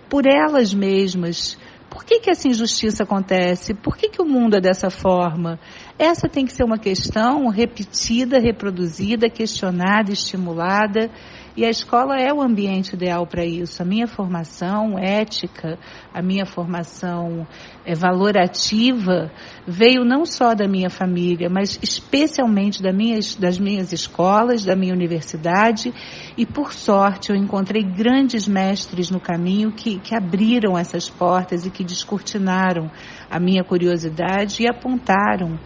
por 0.09 0.25
elas 0.25 0.73
mesmas. 0.73 1.57
Por 1.89 2.03
que, 2.03 2.19
que 2.19 2.29
essa 2.29 2.47
injustiça 2.47 3.03
acontece? 3.03 3.73
Por 3.73 3.97
que, 3.97 4.09
que 4.09 4.21
o 4.21 4.25
mundo 4.25 4.55
é 4.55 4.61
dessa 4.61 4.89
forma? 4.89 5.59
Essa 5.97 6.27
tem 6.27 6.45
que 6.45 6.53
ser 6.53 6.63
uma 6.63 6.77
questão 6.77 7.47
repetida, 7.47 8.39
reproduzida, 8.39 9.29
questionada, 9.29 10.11
estimulada 10.11 11.09
e 11.57 11.65
a 11.65 11.71
escola 11.71 12.15
é 12.21 12.31
o 12.31 12.39
ambiente 12.39 12.93
ideal 12.93 13.25
para 13.25 13.43
isso. 13.43 13.81
A 13.81 13.85
minha 13.85 14.05
formação 14.05 14.95
ética, 14.99 15.79
a 16.13 16.21
minha 16.21 16.45
formação 16.45 17.47
é, 17.83 17.95
valorativa 17.95 19.31
veio 19.65 20.05
não 20.05 20.23
só 20.23 20.53
da 20.53 20.67
minha 20.67 20.91
família, 20.91 21.49
mas 21.49 21.79
especialmente 21.81 22.83
da 22.83 22.93
minhas, 22.93 23.35
das 23.35 23.57
minhas 23.57 23.91
escolas, 23.91 24.63
da 24.63 24.75
minha 24.75 24.93
universidade. 24.93 25.91
E 26.37 26.45
por 26.45 26.73
sorte 26.73 27.31
eu 27.31 27.35
encontrei 27.35 27.81
grandes 27.81 28.47
mestres 28.47 29.09
no 29.09 29.19
caminho 29.19 29.71
que, 29.71 29.97
que 29.97 30.13
abriram 30.13 30.77
essas 30.77 31.09
portas 31.09 31.65
e 31.65 31.71
que 31.71 31.83
descortinaram 31.83 32.91
a 33.31 33.39
minha 33.39 33.63
curiosidade 33.63 34.61
e 34.61 34.69
apontaram 34.69 35.57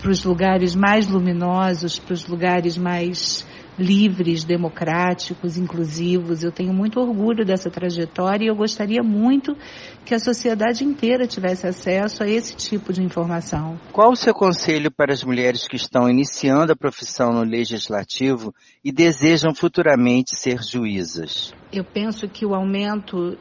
para 0.00 0.10
os 0.10 0.24
lugares 0.24 0.74
mais 0.74 1.06
luminosos, 1.06 1.98
para 1.98 2.14
os 2.14 2.26
lugares 2.26 2.78
mais 2.78 3.46
livres, 3.78 4.44
democráticos, 4.44 5.56
inclusivos. 5.56 6.42
Eu 6.42 6.52
tenho 6.52 6.72
muito 6.72 7.00
orgulho 7.00 7.44
dessa 7.44 7.70
trajetória 7.70 8.44
e 8.44 8.48
eu 8.48 8.54
gostaria 8.54 9.02
muito 9.02 9.56
que 10.04 10.14
a 10.14 10.18
sociedade 10.18 10.84
inteira 10.84 11.26
tivesse 11.26 11.66
acesso 11.66 12.22
a 12.22 12.28
esse 12.28 12.54
tipo 12.54 12.92
de 12.92 13.02
informação. 13.02 13.78
Qual 13.92 14.10
o 14.10 14.16
seu 14.16 14.34
conselho 14.34 14.90
para 14.90 15.12
as 15.12 15.24
mulheres 15.24 15.66
que 15.66 15.76
estão 15.76 16.08
iniciando 16.08 16.72
a 16.72 16.76
profissão 16.76 17.32
no 17.32 17.42
legislativo 17.42 18.54
e 18.84 18.92
desejam 18.92 19.54
futuramente 19.54 20.36
ser 20.36 20.62
juízas? 20.62 21.54
Eu 21.72 21.84
penso 21.84 22.28
que 22.28 22.44
o 22.44 22.54
aumento 22.54 23.38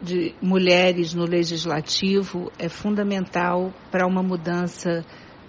de 0.00 0.32
mulheres 0.40 1.12
no 1.12 1.24
legislativo 1.24 2.52
é 2.58 2.68
fundamental 2.68 3.72
para 3.90 4.06
uma 4.06 4.22
mudança 4.22 5.04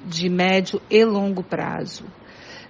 de 0.06 0.29
médio 0.29 0.82
e 0.89 1.03
longo 1.03 1.44
prazo. 1.44 2.06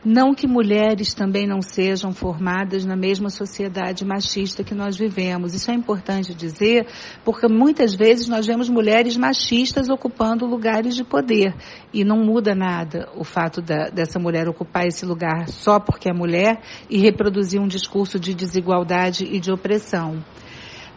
Não 0.04 0.34
que 0.34 0.48
mulheres 0.48 1.14
também 1.14 1.46
não 1.46 1.62
sejam 1.62 2.14
formadas 2.14 2.86
na 2.86 2.96
mesma 2.96 3.30
sociedade 3.30 4.06
machista 4.06 4.64
que 4.64 4.74
nós 4.74 4.96
vivemos. 4.96 5.54
Isso 5.54 5.70
é 5.70 5.74
importante 5.74 6.34
dizer, 6.34 6.88
porque 7.26 7.50
muitas 7.50 7.94
vezes 7.94 8.30
nós 8.30 8.48
vemos 8.48 8.70
mulheres 8.70 9.18
machistas 9.18 9.90
ocupando 9.90 10.46
lugares 10.46 10.96
de 10.96 11.04
poder. 11.04 11.54
E 11.94 12.06
não 12.06 12.24
muda 12.24 12.56
nada 12.56 13.10
o 13.14 13.26
fato 13.26 13.62
da, 13.62 13.90
dessa 13.90 14.18
mulher 14.18 14.48
ocupar 14.48 14.88
esse 14.88 15.06
lugar 15.06 15.50
só 15.50 15.82
porque 15.82 16.10
é 16.10 16.14
mulher 16.14 16.62
e 16.90 16.98
reproduzir 16.98 17.60
um 17.60 17.68
discurso 17.68 18.18
de 18.18 18.34
desigualdade 18.34 19.26
e 19.26 19.38
de 19.38 19.52
opressão 19.52 20.24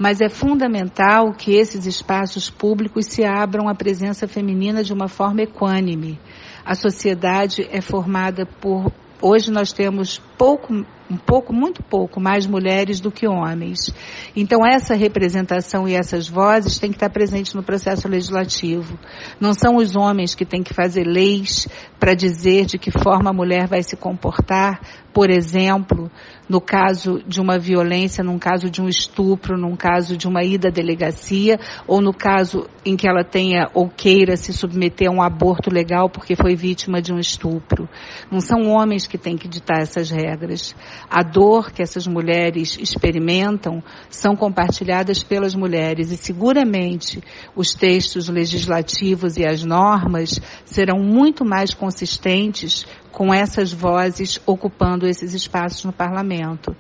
mas 0.03 0.21
é 0.21 0.29
fundamental 0.29 1.33
que 1.33 1.55
esses 1.55 1.87
espaços 1.87 2.51
públicos 2.51 3.07
se 3.07 3.25
abram 3.25 3.69
à 3.69 3.75
presença 3.75 4.27
feminina 4.27 4.83
de 4.83 4.93
uma 4.93 5.07
forma 5.07 5.43
equânime. 5.43 6.19
A 6.65 6.75
sociedade 6.75 7.69
é 7.71 7.81
formada 7.81 8.45
por. 8.45 8.93
Hoje 9.21 9.53
nós 9.53 9.73
temos 9.73 10.19
pouco, 10.37 10.75
um 11.09 11.17
pouco, 11.17 11.53
muito 11.53 11.81
pouco 11.85 12.21
mais 12.21 12.45
mulheres 12.49 12.99
do 12.99 13.13
que 13.13 13.29
homens. 13.29 13.95
Então 14.35 14.67
essa 14.67 14.97
representação 14.97 15.87
e 15.87 15.95
essas 15.95 16.29
vozes 16.29 16.81
têm 16.81 16.91
que 16.91 16.97
estar 16.97 17.11
presentes 17.11 17.55
no 17.55 17.63
processo 17.63 18.09
legislativo. 18.09 18.99
Não 19.41 19.55
são 19.55 19.77
os 19.77 19.95
homens 19.95 20.35
que 20.35 20.45
têm 20.45 20.65
que 20.65 20.75
fazer 20.75 21.05
leis 21.05 21.69
para 22.01 22.15
dizer 22.15 22.67
de 22.67 22.77
que 22.77 22.91
forma 22.91 23.31
a 23.31 23.33
mulher 23.33 23.69
vai 23.69 23.85
se 23.85 23.97
comportar, 23.97 24.81
por 25.13 25.31
exemplo, 25.31 26.11
no 26.49 26.61
caso 26.61 27.23
de 27.27 27.41
uma 27.41 27.59
violência, 27.59 28.25
num 28.25 28.39
caso 28.39 28.71
de 28.71 28.81
um 28.83 28.89
estupro, 28.89 29.57
num 29.57 29.77
caso 29.77 30.17
de 30.17 30.27
uma 30.27 30.43
ida 30.43 30.69
à 30.69 30.71
delegacia, 30.71 31.59
ou 31.87 32.01
no 32.01 32.13
caso 32.13 32.67
em 32.85 32.97
que 32.97 33.09
ela 33.09 33.23
tenha 33.25 33.71
ou 33.73 33.89
queira 33.89 34.37
se 34.37 34.53
submeter 34.53 35.09
a 35.09 35.13
um 35.13 35.23
aborto 35.23 35.73
legal 35.73 36.11
porque 36.11 36.35
foi 36.35 36.57
vítima 36.57 37.01
de 37.01 37.13
um 37.13 37.19
estupro. 37.19 37.89
Não 38.31 38.41
são 38.41 38.69
homens 38.69 39.07
que 39.07 39.17
têm 39.17 39.37
que 39.37 39.49
ditar 39.49 39.81
essas 39.81 40.11
regras. 40.11 40.75
A 41.09 41.23
dor 41.23 41.71
que 41.71 41.83
essas 41.83 42.07
mulheres 42.07 42.77
experimentam 42.79 43.83
são 44.11 44.35
compartilhadas 44.35 45.23
pelas 45.23 45.55
mulheres 45.55 46.11
e 46.11 46.17
seguramente 46.17 47.23
os 47.55 47.73
textos 47.73 48.29
legislativos 48.29 49.37
e 49.37 49.45
as 49.45 49.63
normas 49.63 50.41
serão 50.65 50.99
muito 50.99 51.45
mais 51.45 51.73
consistentes 51.73 52.87
com 53.13 53.33
essas 53.33 53.73
vozes 53.73 54.41
ocupando 54.47 55.07
esses 55.07 55.35
espaços 55.35 55.85
no 55.85 55.93
parlamento. 55.93 56.75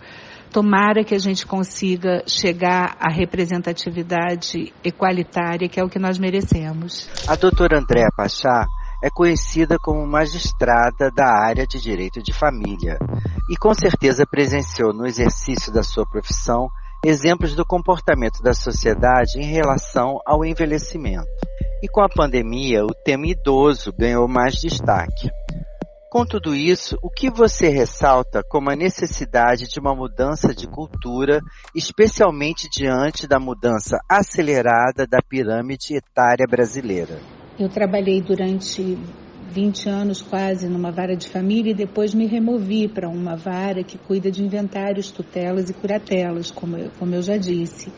Tomara 0.50 1.04
que 1.04 1.14
a 1.14 1.18
gente 1.18 1.46
consiga 1.46 2.22
chegar 2.26 2.96
à 2.98 3.10
representatividade 3.10 4.72
equalitária, 4.82 5.68
que 5.68 5.78
é 5.78 5.84
o 5.84 5.88
que 5.88 5.98
nós 5.98 6.18
merecemos. 6.18 7.08
A 7.28 7.36
doutora 7.36 7.78
Andréa 7.78 8.08
Pachá 8.14 8.66
é 9.02 9.08
conhecida 9.10 9.76
como 9.78 10.06
magistrada 10.06 11.10
da 11.14 11.26
área 11.46 11.66
de 11.66 11.80
direito 11.80 12.22
de 12.22 12.32
família 12.32 12.98
e 13.50 13.56
com 13.56 13.72
certeza 13.74 14.24
presenciou 14.30 14.92
no 14.92 15.06
exercício 15.06 15.72
da 15.72 15.82
sua 15.82 16.06
profissão 16.06 16.68
exemplos 17.04 17.56
do 17.56 17.66
comportamento 17.66 18.40
da 18.42 18.54
sociedade 18.54 19.38
em 19.38 19.46
relação 19.46 20.20
ao 20.24 20.44
envelhecimento. 20.44 21.26
E 21.82 21.88
com 21.88 22.00
a 22.00 22.08
pandemia, 22.08 22.84
o 22.84 22.94
tema 22.94 23.26
idoso 23.26 23.92
ganhou 23.98 24.28
mais 24.28 24.54
destaque. 24.54 25.28
Com 26.12 26.26
tudo 26.26 26.54
isso, 26.54 26.98
o 27.02 27.08
que 27.08 27.30
você 27.30 27.70
ressalta 27.70 28.42
como 28.46 28.68
a 28.68 28.76
necessidade 28.76 29.66
de 29.66 29.80
uma 29.80 29.94
mudança 29.94 30.54
de 30.54 30.66
cultura, 30.66 31.40
especialmente 31.74 32.68
diante 32.68 33.26
da 33.26 33.40
mudança 33.40 33.98
acelerada 34.06 35.06
da 35.06 35.22
pirâmide 35.26 35.96
etária 35.96 36.46
brasileira? 36.46 37.18
Eu 37.58 37.70
trabalhei 37.70 38.20
durante 38.20 38.98
20 39.48 39.88
anos 39.88 40.20
quase 40.20 40.68
numa 40.68 40.92
vara 40.92 41.16
de 41.16 41.30
família 41.30 41.70
e 41.70 41.74
depois 41.74 42.12
me 42.12 42.26
removi 42.26 42.88
para 42.88 43.08
uma 43.08 43.34
vara 43.34 43.82
que 43.82 43.96
cuida 43.96 44.30
de 44.30 44.44
inventários, 44.44 45.10
tutelas 45.10 45.70
e 45.70 45.72
curatelas, 45.72 46.50
como 46.50 46.76
eu, 46.76 46.90
como 46.98 47.14
eu 47.14 47.22
já 47.22 47.38
disse. 47.38 47.90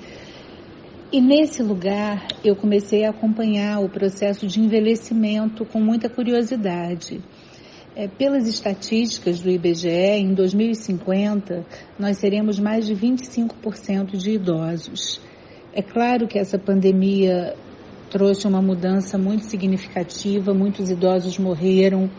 E 1.11 1.21
nesse 1.21 1.65
lugar 1.65 2.29
eu 2.45 2.55
comecei 2.55 3.05
a 3.05 3.11
acompanhar 3.11 3.81
o 3.81 3.89
processo 3.89 4.47
de 4.47 4.61
envelhecimento 4.61 5.65
com 5.65 5.81
muita 5.81 6.09
curiosidade. 6.09 7.21
É, 7.97 8.09
pelas 8.09 8.49
estatísticas 8.49 9.41
do 9.41 9.49
IBGE, 9.49 9.89
em 9.89 10.35
2050 10.35 11.65
nós 11.97 12.19
seremos 12.19 12.59
mais 12.59 12.87
de 12.87 12.95
25% 12.95 14.17
de 14.17 14.33
idosos. 14.33 15.21
É 15.73 15.81
claro 15.81 16.27
que 16.27 16.37
essa 16.37 16.59
pandemia 16.59 17.55
trouxe 18.11 18.49
uma 18.49 18.61
mudança 18.61 19.17
muito 19.17 19.45
significativa, 19.45 20.53
muitos 20.53 20.91
idosos 20.91 21.39
morreram, 21.39 22.11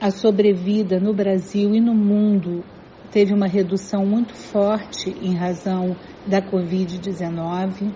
a 0.00 0.12
sobrevida 0.12 1.00
no 1.00 1.12
Brasil 1.12 1.74
e 1.74 1.80
no 1.80 1.96
mundo 1.96 2.62
teve 3.10 3.34
uma 3.34 3.48
redução 3.48 4.06
muito 4.06 4.36
forte 4.36 5.10
em 5.20 5.34
razão 5.34 5.96
da 6.28 6.40
Covid-19 6.40 7.92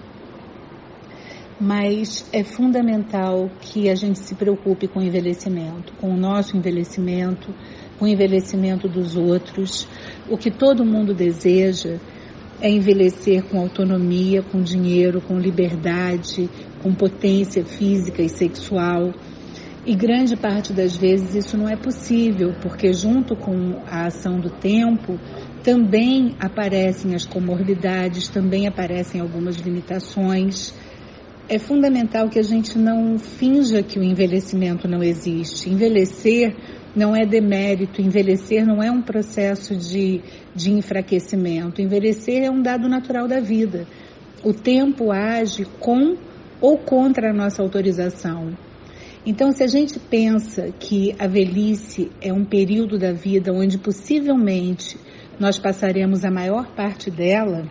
mas 1.63 2.29
é 2.33 2.43
fundamental 2.43 3.49
que 3.61 3.89
a 3.89 3.95
gente 3.95 4.19
se 4.19 4.35
preocupe 4.35 4.89
com 4.89 4.99
o 4.99 5.03
envelhecimento, 5.03 5.93
com 6.01 6.11
o 6.13 6.17
nosso 6.17 6.57
envelhecimento, 6.57 7.55
com 8.01 8.05
o 8.05 8.09
envelhecimento 8.09 8.89
dos 8.89 9.15
outros. 9.15 9.87
O 10.29 10.37
que 10.37 10.51
todo 10.51 10.85
mundo 10.85 11.15
deseja 11.15 12.01
é 12.61 12.69
envelhecer 12.69 13.45
com 13.45 13.61
autonomia, 13.61 14.43
com 14.43 14.61
dinheiro, 14.61 15.21
com 15.21 15.39
liberdade, 15.39 16.51
com 16.83 16.93
potência 16.93 17.65
física 17.65 18.23
e 18.23 18.29
sexual. 18.29 19.15
E 19.87 19.95
grande 19.95 20.37
parte 20.37 20.73
das 20.73 20.97
vezes 20.97 21.37
isso 21.37 21.57
não 21.57 21.69
é 21.69 21.77
possível, 21.77 22.55
porque 22.61 22.93
junto 22.93 23.37
com 23.37 23.81
a 23.87 24.07
ação 24.07 24.41
do 24.41 24.51
tempo 24.51 25.17
também 25.63 26.35
aparecem 26.41 27.15
as 27.15 27.25
comorbidades, 27.25 28.29
também 28.29 28.67
aparecem 28.67 29.21
algumas 29.21 29.55
limitações 29.59 30.75
é 31.49 31.59
fundamental 31.59 32.29
que 32.29 32.39
a 32.39 32.43
gente 32.43 32.79
não 32.79 33.19
finja 33.19 33.83
que 33.83 33.99
o 33.99 34.03
envelhecimento 34.03 34.89
não 34.89 35.03
existe. 35.03 35.69
Envelhecer 35.69 36.55
não 36.95 37.17
é 37.17 37.27
demérito, 37.27 38.01
envelhecer 38.01 38.67
não 38.67 38.83
é 38.83 38.91
um 38.91 39.03
processo 39.03 39.75
de, 39.77 40.21
de 40.55 40.73
enfraquecimento. 40.73 41.81
Envelhecer 41.81 42.43
é 42.43 42.51
um 42.51 42.63
dado 42.63 42.89
natural 42.89 43.27
da 43.27 43.41
vida. 43.41 43.87
O 44.45 44.53
tempo 44.53 45.11
age 45.11 45.67
com 45.81 46.17
ou 46.61 46.79
contra 46.79 47.31
a 47.31 47.35
nossa 47.35 47.63
autorização. 47.63 48.57
Então, 49.25 49.53
se 49.53 49.63
a 49.63 49.69
gente 49.69 49.99
pensa 49.99 50.73
que 50.79 51.15
a 51.19 51.27
velhice 51.27 52.11
é 52.21 52.33
um 52.33 52.45
período 52.45 52.99
da 52.99 53.13
vida 53.13 53.53
onde 53.53 53.79
possivelmente 53.79 54.97
nós 55.39 55.59
passaremos 55.59 56.25
a 56.25 56.31
maior 56.31 56.75
parte 56.75 57.11
dela, 57.11 57.69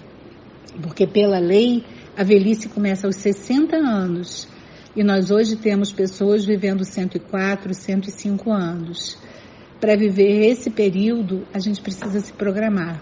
porque 0.81 1.05
pela 1.05 1.39
lei 1.39 1.83
a 2.21 2.23
velhice 2.23 2.69
começa 2.69 3.07
aos 3.07 3.15
60 3.15 3.75
anos 3.75 4.47
e 4.95 5.03
nós 5.03 5.31
hoje 5.31 5.55
temos 5.55 5.91
pessoas 5.91 6.45
vivendo 6.45 6.85
104, 6.85 7.73
105 7.73 8.51
anos. 8.51 9.17
Para 9.79 9.95
viver 9.95 10.45
esse 10.45 10.69
período, 10.69 11.47
a 11.51 11.57
gente 11.57 11.81
precisa 11.81 12.19
se 12.19 12.31
programar. 12.31 13.01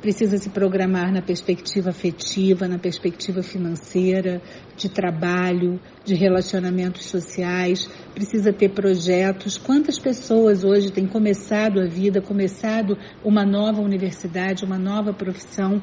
Precisa 0.00 0.38
se 0.38 0.48
programar 0.48 1.12
na 1.12 1.20
perspectiva 1.20 1.90
afetiva, 1.90 2.66
na 2.66 2.78
perspectiva 2.78 3.42
financeira, 3.42 4.40
de 4.74 4.88
trabalho, 4.88 5.78
de 6.02 6.14
relacionamentos 6.14 7.04
sociais, 7.04 7.86
precisa 8.14 8.54
ter 8.54 8.70
projetos. 8.70 9.58
Quantas 9.58 9.98
pessoas 9.98 10.64
hoje 10.64 10.90
têm 10.90 11.06
começado 11.06 11.78
a 11.78 11.86
vida, 11.86 12.22
começado 12.22 12.96
uma 13.22 13.44
nova 13.44 13.82
universidade, 13.82 14.64
uma 14.64 14.78
nova 14.78 15.12
profissão 15.12 15.82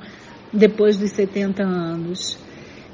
depois 0.52 0.98
dos 0.98 1.12
70 1.12 1.62
anos? 1.62 2.42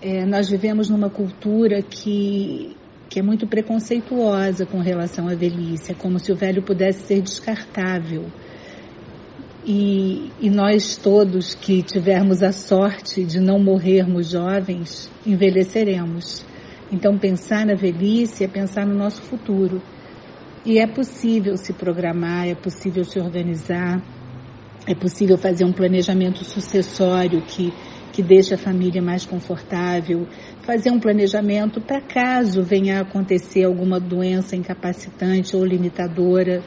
É, 0.02 0.26
nós 0.26 0.50
vivemos 0.50 0.90
numa 0.90 1.10
cultura 1.10 1.82
que, 1.82 2.74
que 3.10 3.20
é 3.20 3.22
muito 3.22 3.46
preconceituosa 3.46 4.66
com 4.66 4.80
relação 4.80 5.28
à 5.28 5.36
velhice, 5.36 5.92
é 5.92 5.96
como 5.96 6.18
se 6.20 6.32
o 6.32 6.36
velho 6.36 6.64
pudesse 6.64 7.06
ser 7.06 7.22
descartável. 7.22 8.28
E, 9.66 10.32
e, 10.40 10.50
nós 10.50 10.96
todos 10.96 11.54
que 11.54 11.84
tivermos 11.84 12.42
a 12.42 12.54
sorte 12.54 13.26
de 13.26 13.42
não 13.42 13.60
morrermos 13.60 14.30
jovens, 14.30 15.12
envelheceremos. 15.26 16.46
Então, 16.90 17.18
pensar 17.20 17.66
na 17.66 17.76
velhice 17.76 18.46
é 18.46 18.48
pensar 18.48 18.88
no 18.88 18.96
nosso 18.96 19.22
futuro. 19.22 19.82
E 20.66 20.80
é 20.80 20.88
possível 20.88 21.58
se 21.58 21.74
programar, 21.74 22.48
é 22.48 22.56
possível 22.56 23.04
se 23.04 23.20
organizar, 23.20 24.02
é 24.88 24.96
possível 24.96 25.38
fazer 25.38 25.66
um 25.66 25.74
planejamento 25.74 26.44
sucessório 26.46 27.42
que 27.42 27.74
que 28.12 28.22
deixa 28.22 28.56
a 28.56 28.58
família 28.58 29.02
mais 29.02 29.26
confortável, 29.26 30.28
fazer 30.62 30.92
um 30.92 31.00
planejamento 31.00 31.80
para 31.82 32.02
caso 32.02 32.64
venha 32.64 32.98
a 32.98 33.02
acontecer 33.02 33.64
alguma 33.64 34.00
doença 34.00 34.56
incapacitante 34.56 35.56
ou 35.56 35.66
limitadora. 35.66 36.62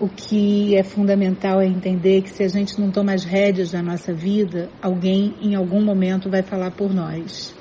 O 0.00 0.08
que 0.08 0.76
é 0.76 0.82
fundamental 0.82 1.60
é 1.60 1.66
entender 1.66 2.22
que 2.22 2.30
se 2.30 2.42
a 2.42 2.48
gente 2.48 2.80
não 2.80 2.90
toma 2.90 3.12
as 3.12 3.24
rédeas 3.24 3.72
da 3.72 3.82
nossa 3.82 4.14
vida, 4.14 4.70
alguém 4.80 5.34
em 5.42 5.54
algum 5.54 5.84
momento 5.84 6.30
vai 6.30 6.42
falar 6.42 6.70
por 6.70 6.92
nós. 6.94 7.54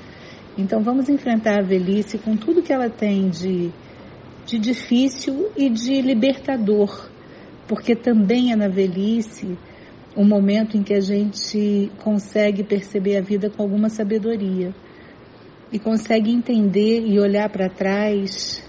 Então 0.58 0.82
vamos 0.82 1.10
enfrentar 1.10 1.60
a 1.60 1.66
velhice 1.66 2.18
com 2.18 2.36
tudo 2.36 2.62
que 2.62 2.74
ela 2.74 2.90
tem 2.90 3.30
de, 3.30 3.70
de 4.46 4.58
difícil 4.60 5.50
e 5.56 5.70
de 5.70 6.02
libertador, 6.02 7.10
porque 7.68 7.96
também 7.96 8.52
é 8.52 8.56
na 8.56 8.68
velhice 8.68 9.58
um 10.20 10.26
momento 10.26 10.76
em 10.76 10.84
que 10.84 10.94
a 10.94 11.00
gente 11.00 11.90
consegue 12.04 12.62
perceber 12.62 13.16
a 13.16 13.22
vida 13.22 13.50
com 13.50 13.64
alguma 13.64 13.88
sabedoria 13.90 14.76
e 15.72 15.80
consegue 15.80 16.30
entender 16.30 17.06
e 17.08 17.18
olhar 17.18 17.48
para 17.50 17.70
trás 17.70 18.62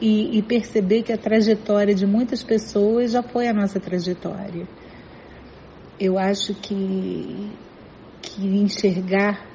e, 0.00 0.36
e, 0.36 0.42
perceber 0.42 1.02
que 1.02 1.12
a 1.12 1.16
trajetória 1.16 1.94
de 1.94 2.04
muitas 2.04 2.42
pessoas 2.42 3.12
já 3.12 3.22
foi 3.22 3.46
a 3.46 3.52
nossa 3.52 3.78
trajetória. 3.78 4.66
Eu 6.00 6.18
acho 6.18 6.52
que, 6.52 7.48
que 8.20 8.44
enxergar 8.44 9.46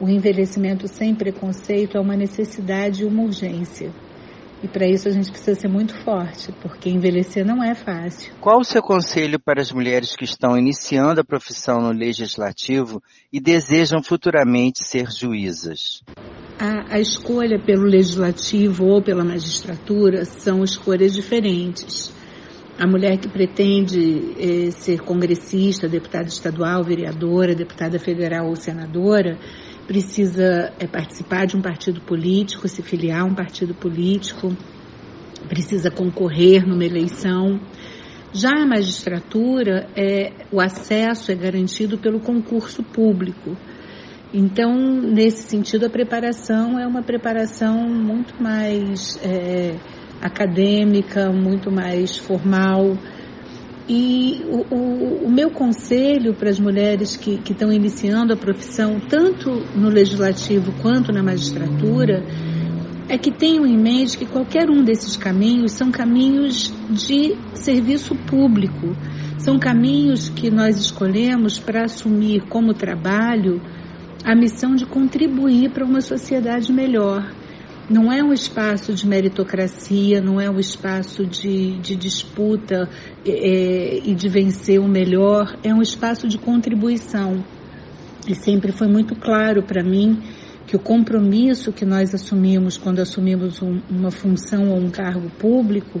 o 0.00 0.08
envelhecimento 0.08 0.88
sem 0.88 1.14
preconceito 1.14 1.98
é 1.98 2.00
uma 2.00 2.16
necessidade 2.16 3.02
e 3.02 3.04
uma 3.04 3.24
urgência. 3.24 3.92
E 4.62 4.68
para 4.68 4.86
isso 4.86 5.08
a 5.08 5.10
gente 5.10 5.30
precisa 5.30 5.58
ser 5.58 5.68
muito 5.68 5.92
forte, 6.04 6.52
porque 6.62 6.88
envelhecer 6.88 7.44
não 7.44 7.64
é 7.64 7.74
fácil. 7.74 8.32
Qual 8.40 8.60
o 8.60 8.64
seu 8.64 8.80
conselho 8.80 9.40
para 9.40 9.60
as 9.60 9.72
mulheres 9.72 10.14
que 10.14 10.24
estão 10.24 10.56
iniciando 10.56 11.20
a 11.20 11.24
profissão 11.24 11.80
no 11.80 11.90
legislativo 11.90 13.02
e 13.32 13.40
desejam 13.40 14.00
futuramente 14.02 14.84
ser 14.84 15.10
juízas? 15.10 16.02
A, 16.60 16.94
a 16.94 17.00
escolha 17.00 17.58
pelo 17.58 17.82
legislativo 17.82 18.86
ou 18.86 19.02
pela 19.02 19.24
magistratura 19.24 20.24
são 20.24 20.62
escolhas 20.62 21.12
diferentes. 21.12 22.12
A 22.78 22.86
mulher 22.86 23.18
que 23.18 23.28
pretende 23.28 24.34
eh, 24.38 24.70
ser 24.70 25.00
congressista, 25.00 25.88
deputada 25.88 26.28
estadual, 26.28 26.84
vereadora, 26.84 27.54
deputada 27.54 27.98
federal 27.98 28.46
ou 28.46 28.56
senadora, 28.56 29.38
precisa 29.86 30.72
é, 30.78 30.86
participar 30.86 31.46
de 31.46 31.56
um 31.56 31.62
partido 31.62 32.00
político, 32.00 32.68
se 32.68 32.82
filiar 32.82 33.22
a 33.22 33.24
um 33.24 33.34
partido 33.34 33.74
político, 33.74 34.56
precisa 35.48 35.90
concorrer 35.90 36.66
numa 36.66 36.84
eleição. 36.84 37.60
Já 38.32 38.50
a 38.50 38.66
magistratura, 38.66 39.88
é, 39.94 40.32
o 40.50 40.60
acesso 40.60 41.30
é 41.30 41.34
garantido 41.34 41.98
pelo 41.98 42.20
concurso 42.20 42.82
público. 42.82 43.56
Então, 44.32 44.74
nesse 44.74 45.48
sentido, 45.48 45.84
a 45.84 45.90
preparação 45.90 46.78
é 46.78 46.86
uma 46.86 47.02
preparação 47.02 47.86
muito 47.86 48.42
mais 48.42 49.20
é, 49.22 49.76
acadêmica, 50.22 51.30
muito 51.30 51.70
mais 51.70 52.16
formal. 52.16 52.96
E 53.88 54.42
o, 54.46 54.74
o, 54.74 55.26
o, 55.26 55.30
meu 55.30 55.50
conselho 55.50 56.34
para 56.34 56.48
as 56.48 56.60
mulheres 56.60 57.16
que, 57.16 57.38
que 57.38 57.52
estão 57.52 57.72
iniciando 57.72 58.32
a 58.32 58.36
profissão, 58.36 59.00
tanto 59.00 59.50
no 59.74 59.88
legislativo 59.88 60.72
quanto 60.80 61.12
na 61.12 61.22
magistratura, 61.22 62.24
é 63.08 63.18
que 63.18 63.32
tenham 63.32 63.66
em 63.66 63.76
mente 63.76 64.16
que 64.16 64.24
qualquer 64.24 64.70
um 64.70 64.84
desses 64.84 65.16
caminhos 65.16 65.72
são 65.72 65.90
caminhos 65.90 66.72
de 66.88 67.36
serviço 67.54 68.14
público, 68.14 68.96
são 69.38 69.58
caminhos 69.58 70.28
que 70.28 70.50
nós 70.50 70.78
escolhemos 70.78 71.58
para 71.58 71.84
assumir 71.84 72.42
como 72.48 72.72
trabalho 72.72 73.60
a 74.24 74.34
missão 74.36 74.76
de 74.76 74.86
contribuir 74.86 75.70
para 75.70 75.84
uma 75.84 76.00
sociedade 76.00 76.72
melhor. 76.72 77.28
Não 77.90 78.12
é 78.12 78.22
um 78.22 78.32
espaço 78.32 78.94
de 78.94 79.06
meritocracia, 79.06 80.20
não 80.20 80.40
é 80.40 80.48
um 80.48 80.58
espaço 80.58 81.26
de, 81.26 81.78
de 81.80 81.96
disputa 81.96 82.88
é, 83.26 84.00
e 84.04 84.14
de 84.14 84.28
vencer 84.28 84.80
o 84.80 84.88
melhor, 84.88 85.56
é 85.64 85.74
um 85.74 85.82
espaço 85.82 86.28
de 86.28 86.38
contribuição. 86.38 87.44
E 88.28 88.34
sempre 88.36 88.70
foi 88.70 88.86
muito 88.86 89.16
claro 89.16 89.64
para 89.64 89.82
mim 89.82 90.22
que 90.66 90.76
o 90.76 90.78
compromisso 90.78 91.72
que 91.72 91.84
nós 91.84 92.14
assumimos 92.14 92.78
quando 92.78 93.00
assumimos 93.00 93.60
um, 93.60 93.80
uma 93.90 94.12
função 94.12 94.70
ou 94.70 94.78
um 94.78 94.88
cargo 94.88 95.28
público 95.30 96.00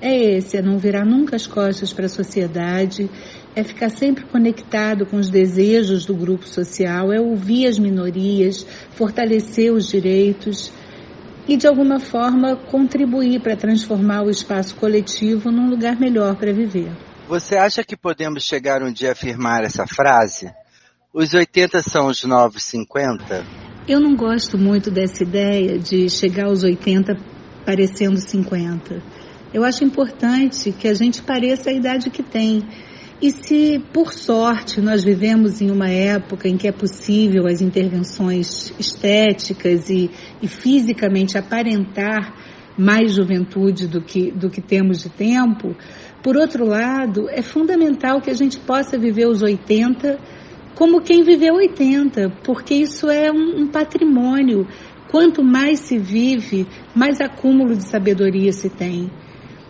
é 0.00 0.36
esse: 0.36 0.56
é 0.56 0.62
não 0.62 0.78
virar 0.78 1.04
nunca 1.04 1.34
as 1.34 1.46
costas 1.46 1.92
para 1.92 2.06
a 2.06 2.08
sociedade, 2.08 3.10
é 3.54 3.64
ficar 3.64 3.88
sempre 3.88 4.24
conectado 4.26 5.04
com 5.06 5.16
os 5.16 5.28
desejos 5.28 6.04
do 6.06 6.14
grupo 6.14 6.46
social, 6.46 7.12
é 7.12 7.20
ouvir 7.20 7.66
as 7.66 7.80
minorias, 7.80 8.64
fortalecer 8.92 9.72
os 9.72 9.88
direitos 9.88 10.70
e, 11.48 11.56
de 11.56 11.66
alguma 11.66 12.00
forma, 12.00 12.56
contribuir 12.56 13.40
para 13.40 13.56
transformar 13.56 14.22
o 14.22 14.30
espaço 14.30 14.74
coletivo 14.76 15.50
num 15.50 15.70
lugar 15.70 15.98
melhor 15.98 16.36
para 16.36 16.52
viver. 16.52 16.90
Você 17.28 17.56
acha 17.56 17.82
que 17.82 17.96
podemos 17.96 18.44
chegar 18.44 18.82
um 18.82 18.92
dia 18.92 19.10
a 19.10 19.12
afirmar 19.12 19.64
essa 19.64 19.86
frase? 19.86 20.52
Os 21.12 21.34
80 21.34 21.82
são 21.82 22.06
os 22.06 22.22
novos 22.24 22.62
50? 22.64 23.44
Eu 23.88 24.00
não 24.00 24.16
gosto 24.16 24.58
muito 24.58 24.90
dessa 24.90 25.22
ideia 25.22 25.78
de 25.78 26.08
chegar 26.10 26.46
aos 26.46 26.62
80 26.62 27.16
parecendo 27.64 28.20
50. 28.20 29.02
Eu 29.54 29.64
acho 29.64 29.84
importante 29.84 30.72
que 30.72 30.86
a 30.86 30.94
gente 30.94 31.22
pareça 31.22 31.70
a 31.70 31.72
idade 31.72 32.10
que 32.10 32.22
tem. 32.22 32.62
E 33.20 33.30
se, 33.30 33.82
por 33.92 34.12
sorte, 34.12 34.80
nós 34.80 35.02
vivemos 35.02 35.62
em 35.62 35.70
uma 35.70 35.88
época 35.88 36.48
em 36.48 36.56
que 36.56 36.68
é 36.68 36.72
possível 36.72 37.46
as 37.46 37.62
intervenções 37.62 38.72
estéticas 38.78 39.88
e, 39.88 40.10
e 40.42 40.46
fisicamente 40.46 41.38
aparentar 41.38 42.34
mais 42.76 43.14
juventude 43.14 43.86
do 43.86 44.02
que, 44.02 44.30
do 44.30 44.50
que 44.50 44.60
temos 44.60 44.98
de 44.98 45.08
tempo, 45.08 45.74
por 46.22 46.36
outro 46.36 46.66
lado, 46.66 47.30
é 47.30 47.40
fundamental 47.40 48.20
que 48.20 48.30
a 48.30 48.34
gente 48.34 48.58
possa 48.58 48.98
viver 48.98 49.26
os 49.26 49.40
80 49.40 50.18
como 50.76 51.00
quem 51.00 51.22
viveu 51.22 51.54
80, 51.54 52.28
porque 52.44 52.74
isso 52.74 53.08
é 53.08 53.32
um, 53.32 53.62
um 53.62 53.66
patrimônio. 53.66 54.68
Quanto 55.10 55.42
mais 55.42 55.80
se 55.80 55.96
vive, 55.98 56.66
mais 56.94 57.18
acúmulo 57.18 57.74
de 57.74 57.82
sabedoria 57.82 58.52
se 58.52 58.68
tem. 58.68 59.10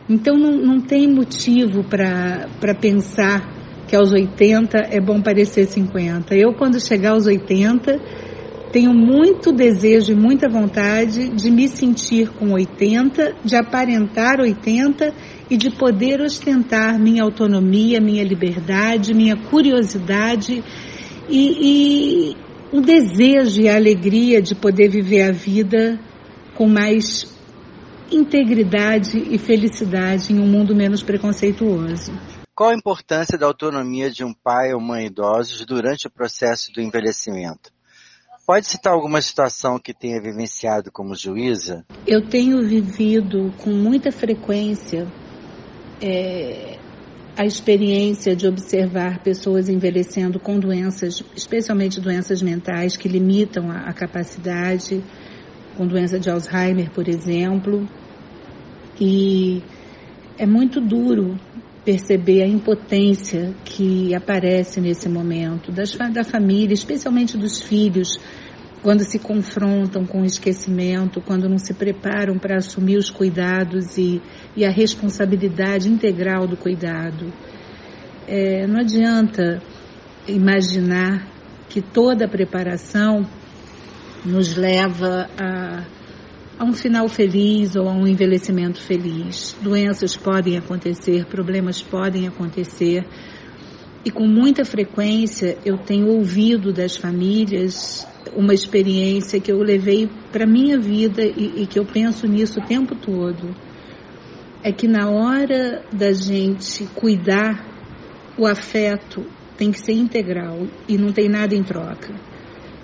Então 0.09 0.37
não, 0.37 0.53
não 0.53 0.81
tem 0.81 1.09
motivo 1.09 1.83
para 1.83 2.75
pensar 2.81 3.57
que 3.89 3.97
aos 3.97 4.13
80 4.13 4.79
é 4.91 5.01
bom 5.01 5.21
parecer 5.21 5.67
50. 5.67 6.35
Eu, 6.35 6.53
quando 6.55 6.81
chegar 6.81 7.13
aos 7.13 7.27
80, 7.27 8.01
tenho 8.73 8.93
muito 8.93 9.53
desejo 9.53 10.13
e 10.13 10.15
muita 10.15 10.49
vontade 10.49 11.29
de 11.31 11.51
me 11.51 11.69
sentir 11.69 12.29
com 12.31 12.53
80, 12.53 13.37
de 13.45 13.57
aparentar 13.57 14.41
80 14.41 15.13
e 15.49 15.57
de 15.57 15.71
poder 15.71 16.21
ostentar 16.21 16.99
minha 16.99 17.23
autonomia, 17.23 18.01
minha 18.01 18.25
liberdade, 18.25 19.15
minha 19.15 19.37
curiosidade 19.37 20.63
e, 21.29 22.33
e 22.33 22.37
o 22.73 22.81
desejo 22.81 23.61
e 23.61 23.69
a 23.69 23.77
alegria 23.77 24.43
de 24.43 24.55
poder 24.55 24.89
viver 24.89 25.23
a 25.23 25.33
vida 25.33 25.99
com 26.55 26.69
mais 26.69 27.36
integridade 28.11 29.19
e 29.19 29.39
felicidade 29.39 30.33
em 30.33 30.39
um 30.39 30.47
mundo 30.47 30.75
menos 30.75 31.03
preconceituoso. 31.03 32.13
Qual 32.55 32.71
a 32.71 32.75
importância 32.75 33.37
da 33.37 33.47
autonomia 33.47 34.11
de 34.11 34.25
um 34.25 34.33
pai 34.33 34.73
ou 34.73 34.81
mãe 34.81 35.07
idosos 35.07 35.65
durante 35.67 36.07
o 36.07 36.11
processo 36.11 36.73
do 36.73 36.81
envelhecimento? 36.81 37.71
Pode 38.47 38.67
citar 38.67 38.93
alguma 38.93 39.21
situação 39.21 39.79
que 39.79 39.93
tenha 39.93 40.23
vivenciado 40.23 40.91
como 40.93 41.17
juíza? 41.17 41.85
Eu 42.07 42.29
tenho 42.29 42.65
vivido 42.67 43.53
com 43.59 43.71
muita 43.71 44.13
frequência 44.13 45.07
é, 46.01 46.79
a 47.37 47.45
experiência 47.45 48.35
de 48.35 48.47
observar 48.47 49.23
pessoas 49.23 49.69
envelhecendo 49.69 50.41
com 50.41 50.59
doenças, 50.59 51.23
especialmente 51.35 52.01
doenças 52.01 52.41
mentais 52.41 52.97
que 52.97 53.09
limitam 53.09 53.71
a, 53.71 53.81
a 53.81 53.93
capacidade 53.93 55.03
com 55.77 55.87
doença 55.87 56.19
de 56.19 56.31
Alzheimer, 56.31 56.91
por 56.91 57.09
exemplo. 57.09 57.89
E 59.01 59.63
é 60.39 60.47
muito 60.47 60.81
duro 60.81 61.39
perceber 61.85 62.43
a 62.43 62.49
impotência 62.49 63.55
que 63.65 64.15
aparece 64.15 64.81
nesse 64.81 65.09
momento 65.09 65.71
das, 65.71 65.95
da 66.13 66.25
família, 66.25 66.75
especialmente 66.75 67.37
dos 67.37 67.61
filhos, 67.63 68.19
quando 68.83 69.05
se 69.05 69.19
confrontam 69.19 70.05
com 70.05 70.23
o 70.23 70.25
esquecimento, 70.25 71.21
quando 71.21 71.49
não 71.49 71.59
se 71.59 71.75
preparam 71.75 72.39
para 72.39 72.57
assumir 72.57 72.97
os 72.97 73.11
cuidados 73.11 73.97
e, 73.97 74.21
e 74.57 74.65
a 74.65 74.71
responsabilidade 74.71 75.89
integral 75.89 76.47
do 76.47 76.57
cuidado. 76.57 77.33
É, 78.27 78.67
não 78.67 78.81
adianta 78.81 79.63
imaginar 80.27 81.27
que 81.69 81.81
toda 81.81 82.25
a 82.25 82.29
preparação 82.29 83.27
nos 84.27 84.57
leva 84.57 85.29
a, 85.39 85.85
a 86.59 86.65
um 86.65 86.73
final 86.73 87.09
feliz 87.09 87.77
ou 87.77 87.89
a 87.89 87.93
um 87.93 88.07
envelhecimento 88.07 88.81
feliz. 88.83 89.57
Doenças 89.63 90.17
podem 90.17 90.59
acontecer, 90.59 91.25
problemas 91.27 91.81
podem 91.81 92.27
acontecer. 92.27 93.07
E 94.05 94.11
com 94.11 94.27
muita 94.27 94.65
frequência 94.65 95.57
eu 95.65 95.79
tenho 95.79 96.09
ouvido 96.09 96.73
das 96.73 96.97
famílias 96.97 98.07
uma 98.35 98.53
experiência 98.53 99.41
que 99.41 99.51
eu 99.51 99.59
levei 99.63 100.09
para 100.33 100.47
minha 100.47 100.79
vida 100.79 101.25
e, 101.25 101.63
e 101.63 101.67
que 101.67 101.79
eu 101.79 101.85
penso 101.85 102.27
nisso 102.27 102.61
o 102.61 102.67
tempo 102.67 102.95
todo. 102.95 103.55
É 104.63 104.73
que 104.73 104.89
na 104.89 105.09
hora 105.09 105.85
da 105.93 106.13
gente 106.13 106.85
cuidar, 106.95 107.65
o 108.37 108.47
afeto 108.47 109.25
tem 109.57 109.71
que 109.71 109.81
ser 109.81 109.93
integral 109.93 110.67
e 110.89 110.99
não 110.99 111.13
tem 111.13 111.29
nada 111.29 111.55
em 111.55 111.63
troca. 111.63 112.15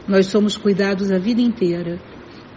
Nós 0.06 0.26
somos 0.26 0.56
cuidados 0.56 1.10
a 1.10 1.18
vida 1.18 1.40
inteira. 1.40 2.00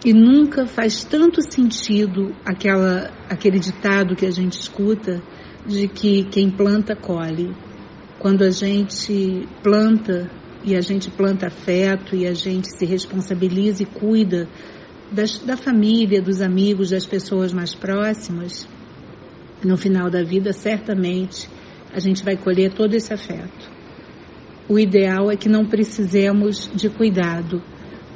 E 0.04 0.12
nunca 0.12 0.66
faz 0.66 1.04
tanto 1.04 1.40
sentido 1.42 2.34
aquela, 2.44 3.10
aquele 3.28 3.58
ditado 3.58 4.14
que 4.14 4.26
a 4.26 4.30
gente 4.30 4.60
escuta 4.60 5.22
de 5.66 5.88
que 5.88 6.24
quem 6.24 6.50
planta 6.50 6.94
colhe. 6.94 7.54
Quando 8.18 8.42
a 8.42 8.50
gente 8.50 9.48
planta 9.62 10.30
e 10.64 10.74
a 10.74 10.80
gente 10.80 11.10
planta 11.10 11.46
afeto 11.46 12.14
e 12.14 12.26
a 12.26 12.34
gente 12.34 12.68
se 12.76 12.84
responsabiliza 12.84 13.82
e 13.82 13.86
cuida 13.86 14.48
das, 15.10 15.38
da 15.38 15.56
família, 15.56 16.20
dos 16.20 16.40
amigos, 16.40 16.90
das 16.90 17.06
pessoas 17.06 17.52
mais 17.52 17.74
próximas, 17.74 18.68
no 19.64 19.76
final 19.76 20.10
da 20.10 20.22
vida, 20.22 20.52
certamente, 20.52 21.48
a 21.92 22.00
gente 22.00 22.24
vai 22.24 22.36
colher 22.36 22.72
todo 22.72 22.94
esse 22.94 23.12
afeto. 23.12 23.75
O 24.68 24.78
ideal 24.78 25.30
é 25.30 25.36
que 25.36 25.48
não 25.48 25.64
precisemos 25.64 26.68
de 26.74 26.88
cuidado, 26.88 27.62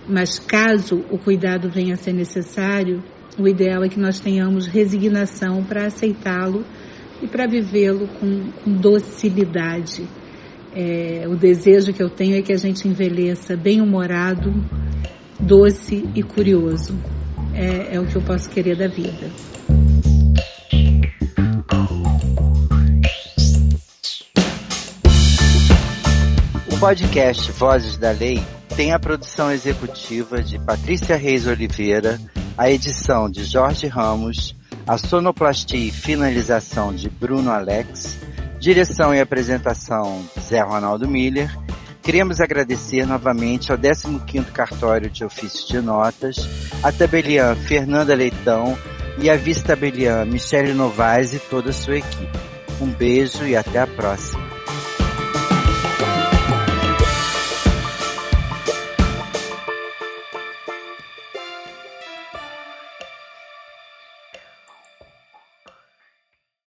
mas 0.08 0.38
caso 0.38 1.04
o 1.08 1.16
cuidado 1.16 1.70
venha 1.70 1.94
a 1.94 1.96
ser 1.96 2.12
necessário, 2.12 3.02
o 3.38 3.46
ideal 3.46 3.84
é 3.84 3.88
que 3.88 4.00
nós 4.00 4.18
tenhamos 4.18 4.66
resignação 4.66 5.62
para 5.62 5.86
aceitá-lo 5.86 6.64
e 7.22 7.28
para 7.28 7.46
vivê-lo 7.46 8.08
com, 8.18 8.50
com, 8.64 8.72
docilidade. 8.72 10.08
É, 10.74 11.26
o 11.28 11.36
desejo 11.36 11.92
que 11.92 12.02
eu 12.02 12.10
tenho 12.10 12.36
é 12.36 12.42
que 12.42 12.52
a 12.52 12.56
gente 12.56 12.86
envelheça 12.88 13.56
bem-humorado, 13.56 14.52
doce 15.38 16.04
e 16.14 16.22
curioso. 16.22 16.98
É, 17.54 17.96
é 17.96 18.00
o 18.00 18.06
que 18.06 18.16
eu 18.16 18.22
posso 18.22 18.50
querer 18.50 18.76
da 18.76 18.88
vida. 18.88 19.30
Podcast 26.80 27.52
Vozes 27.52 27.98
da 27.98 28.10
Lei 28.10 28.42
tem 28.74 28.94
a 28.94 28.98
produção 28.98 29.52
executiva 29.52 30.42
de 30.42 30.58
Patrícia 30.58 31.14
Reis 31.14 31.46
Oliveira, 31.46 32.18
a 32.56 32.70
edição 32.70 33.28
de 33.28 33.44
Jorge 33.44 33.86
Ramos, 33.86 34.56
a 34.86 34.96
sonoplastia 34.96 35.78
e 35.78 35.90
finalização 35.90 36.94
de 36.94 37.10
Bruno 37.10 37.50
Alex, 37.50 38.18
direção 38.58 39.14
e 39.14 39.20
apresentação 39.20 40.24
Zé 40.40 40.62
Ronaldo 40.62 41.06
Miller. 41.06 41.54
Queremos 42.00 42.40
agradecer 42.40 43.06
novamente 43.06 43.70
ao 43.70 43.76
15º 43.76 44.46
Cartório 44.46 45.10
de 45.10 45.22
Ofício 45.22 45.68
de 45.68 45.82
Notas, 45.82 46.48
a 46.82 46.90
tabeliã 46.90 47.54
Fernanda 47.54 48.14
Leitão 48.14 48.74
e 49.18 49.28
a 49.28 49.36
vice-tabeliã 49.36 50.24
Michele 50.24 50.72
Novaes 50.72 51.34
e 51.34 51.38
toda 51.38 51.68
a 51.68 51.74
sua 51.74 51.98
equipe. 51.98 52.38
Um 52.80 52.86
beijo 52.86 53.44
e 53.44 53.54
até 53.54 53.80
a 53.80 53.86
próxima. 53.86 54.49